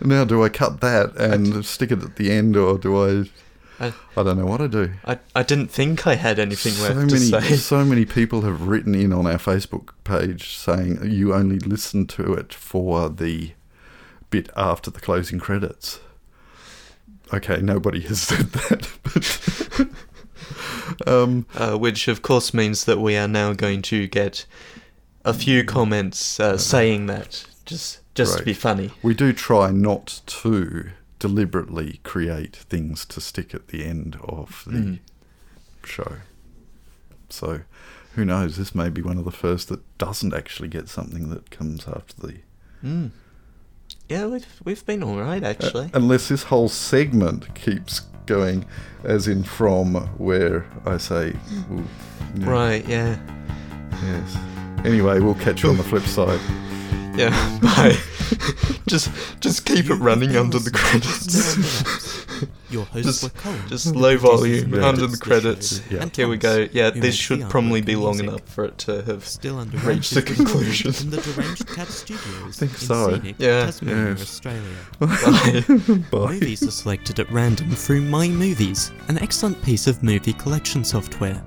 Now, 0.00 0.24
do 0.24 0.44
I 0.44 0.48
cut 0.48 0.80
that 0.82 1.16
and 1.16 1.64
stick 1.64 1.90
it 1.90 2.02
at 2.02 2.16
the 2.16 2.30
end, 2.30 2.56
or 2.56 2.78
do 2.78 2.96
I? 3.02 3.30
I, 3.78 3.92
I 4.16 4.22
don't 4.22 4.38
know 4.38 4.46
what 4.46 4.60
I 4.62 4.68
do. 4.68 4.92
I, 5.04 5.18
I 5.34 5.42
didn't 5.42 5.68
think 5.68 6.06
I 6.06 6.14
had 6.14 6.38
anything 6.38 6.72
so 6.72 6.82
left 6.84 6.96
many, 6.96 7.30
to 7.30 7.42
say. 7.42 7.56
so 7.56 7.84
many 7.84 8.04
people 8.06 8.40
have 8.42 8.68
written 8.68 8.94
in 8.94 9.12
on 9.12 9.26
our 9.26 9.36
Facebook 9.38 9.90
page 10.04 10.56
saying 10.56 10.98
you 11.10 11.34
only 11.34 11.58
listen 11.58 12.06
to 12.08 12.32
it 12.34 12.54
for 12.54 13.08
the 13.10 13.52
bit 14.30 14.48
after 14.56 14.90
the 14.90 15.00
closing 15.00 15.38
credits. 15.38 16.00
Okay, 17.34 17.60
nobody 17.60 18.00
has 18.02 18.22
said 18.22 18.52
that, 18.52 18.88
but 19.02 19.88
um, 21.08 21.46
Uh, 21.54 21.76
which, 21.76 22.08
of 22.08 22.22
course, 22.22 22.54
means 22.54 22.84
that 22.84 22.98
we 22.98 23.16
are 23.16 23.28
now 23.28 23.52
going 23.52 23.82
to 23.82 24.06
get 24.06 24.46
a 25.24 25.34
few 25.34 25.64
comments 25.64 26.38
uh, 26.40 26.56
saying 26.56 27.06
that, 27.06 27.44
just 27.66 27.98
just 28.16 28.38
to 28.38 28.44
be 28.44 28.52
funny. 28.54 28.90
we 29.02 29.14
do 29.14 29.32
try 29.32 29.70
not 29.70 30.20
to 30.26 30.90
deliberately 31.18 32.00
create 32.02 32.56
things 32.56 33.04
to 33.06 33.20
stick 33.20 33.54
at 33.54 33.68
the 33.68 33.84
end 33.84 34.18
of 34.22 34.64
the 34.66 34.72
Mm. 34.78 34.98
show. 35.84 36.16
So, 37.30 37.60
who 38.14 38.24
knows? 38.24 38.56
This 38.56 38.74
may 38.74 38.88
be 38.90 39.02
one 39.02 39.18
of 39.18 39.24
the 39.24 39.30
first 39.30 39.68
that 39.68 39.80
doesn't 39.98 40.34
actually 40.34 40.68
get 40.68 40.88
something 40.88 41.30
that 41.30 41.50
comes 41.50 41.86
after 41.88 42.14
the 42.26 42.34
Mm. 42.84 43.10
Yeah, 44.08 44.26
we've 44.26 44.46
we've 44.64 44.84
been 44.86 45.02
all 45.02 45.18
right 45.18 45.42
Uh, 45.42 45.46
actually. 45.48 45.90
unless 45.94 46.28
this 46.28 46.44
whole 46.44 46.68
segment 46.68 47.54
keeps 47.54 48.00
going, 48.26 48.64
as 49.04 49.26
in 49.28 49.42
from 49.42 49.94
where 50.18 50.66
I 50.84 50.98
say, 50.98 51.34
ooh, 51.72 51.84
yeah, 52.36 52.48
Right? 52.50 52.86
Yeah. 52.88 53.16
Yes. 54.02 54.36
Anyway, 54.84 55.18
we'll 55.20 55.34
catch 55.34 55.62
you 55.62 55.70
on 55.70 55.76
the 55.76 55.82
flip 55.92 56.04
side. 56.04 56.40
Yeah. 57.16 57.58
Bye. 57.62 57.96
just 58.86 59.10
just 59.40 59.64
keep 59.66 59.88
it 59.90 59.94
running 59.94 60.36
under 60.36 60.58
the 60.58 60.70
credits. 60.70 61.32
Still 61.34 61.52
Under 61.52 61.68
Wraps. 61.68 62.46
Your 62.70 62.84
hosts 62.92 63.06
Just- 63.06 63.22
were 63.22 63.40
Colin. 63.40 63.68
Just 63.68 63.86
low 63.96 64.16
volume 64.16 64.74
and 64.74 64.84
under 64.84 65.06
the 65.06 65.16
credits. 65.16 65.80
Yeah. 65.90 66.02
and 66.02 66.14
Here 66.16 66.26
we 66.28 66.36
go. 66.36 66.66
Yeah, 66.72 66.90
this 66.90 67.14
should 67.14 67.48
probably 67.48 67.80
be 67.82 67.94
long 67.96 68.18
enough 68.18 68.42
for 68.48 68.64
it 68.64 68.78
to 68.78 69.02
have. 69.02 69.24
Still 69.24 69.58
under 69.58 69.78
reached 69.78 70.14
the 70.14 70.22
conclusion. 70.22 70.92
in 71.00 71.10
the 71.10 71.18
Deranged 71.20 71.66
Cat 71.68 71.88
Studios 71.88 72.56
Think 72.58 72.72
in 72.72 72.78
so. 72.78 73.10
scenic 73.14 73.36
Yeah. 73.38 73.66
Tasmania, 73.66 74.08
Yes. 74.08 74.22
Australia. 74.22 74.76
Bye. 74.98 75.64
Bye. 76.10 76.32
Movies 76.34 76.62
are 76.66 76.70
selected 76.72 77.20
at 77.20 77.30
random 77.30 77.70
through 77.70 78.00
My 78.02 78.28
Movies, 78.28 78.90
an 79.08 79.18
excellent 79.18 79.62
piece 79.62 79.86
of 79.86 80.02
movie 80.02 80.32
collection 80.32 80.84
software. 80.84 81.42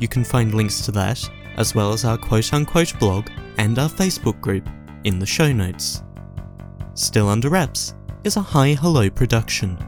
You 0.00 0.08
can 0.08 0.24
find 0.24 0.54
links 0.54 0.80
to 0.86 0.92
that, 0.92 1.28
as 1.58 1.74
well 1.74 1.92
as 1.92 2.06
our 2.06 2.16
quote 2.16 2.52
unquote 2.54 2.98
blog 2.98 3.28
and 3.58 3.78
our 3.78 3.90
Facebook 3.90 4.40
group, 4.40 4.66
in 5.04 5.18
the 5.18 5.26
show 5.26 5.52
notes. 5.52 6.02
Still 6.94 7.28
Under 7.28 7.48
Wraps 7.48 7.94
is 8.24 8.36
a 8.36 8.40
Hi 8.42 8.74
Hello 8.74 9.08
production. 9.08 9.78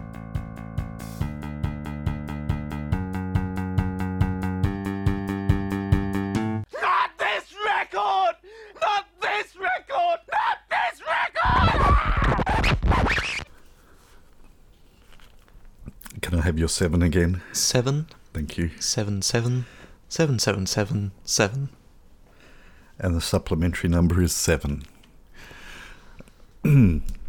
Not 6.81 7.11
this 7.19 7.55
record! 7.65 8.37
Not 8.81 9.07
this 9.21 9.57
record! 9.57 10.21
Not 10.31 10.59
this 10.71 11.03
record! 11.07 11.83
Can 16.21 16.39
I 16.39 16.43
have 16.43 16.59
your 16.59 16.69
seven 16.69 17.03
again? 17.03 17.43
Seven, 17.53 18.07
Thank 18.33 18.57
you. 18.57 18.71
seven, 18.81 19.23
seven, 19.23 19.67
seven, 20.09 20.39
seven, 20.39 20.67
seven, 20.67 21.13
seven. 21.25 21.69
And 22.99 23.15
the 23.15 23.21
supplementary 23.21 23.91
number 23.91 24.23
is 24.23 24.33
seven. 24.33 24.85
嗯 26.65 27.01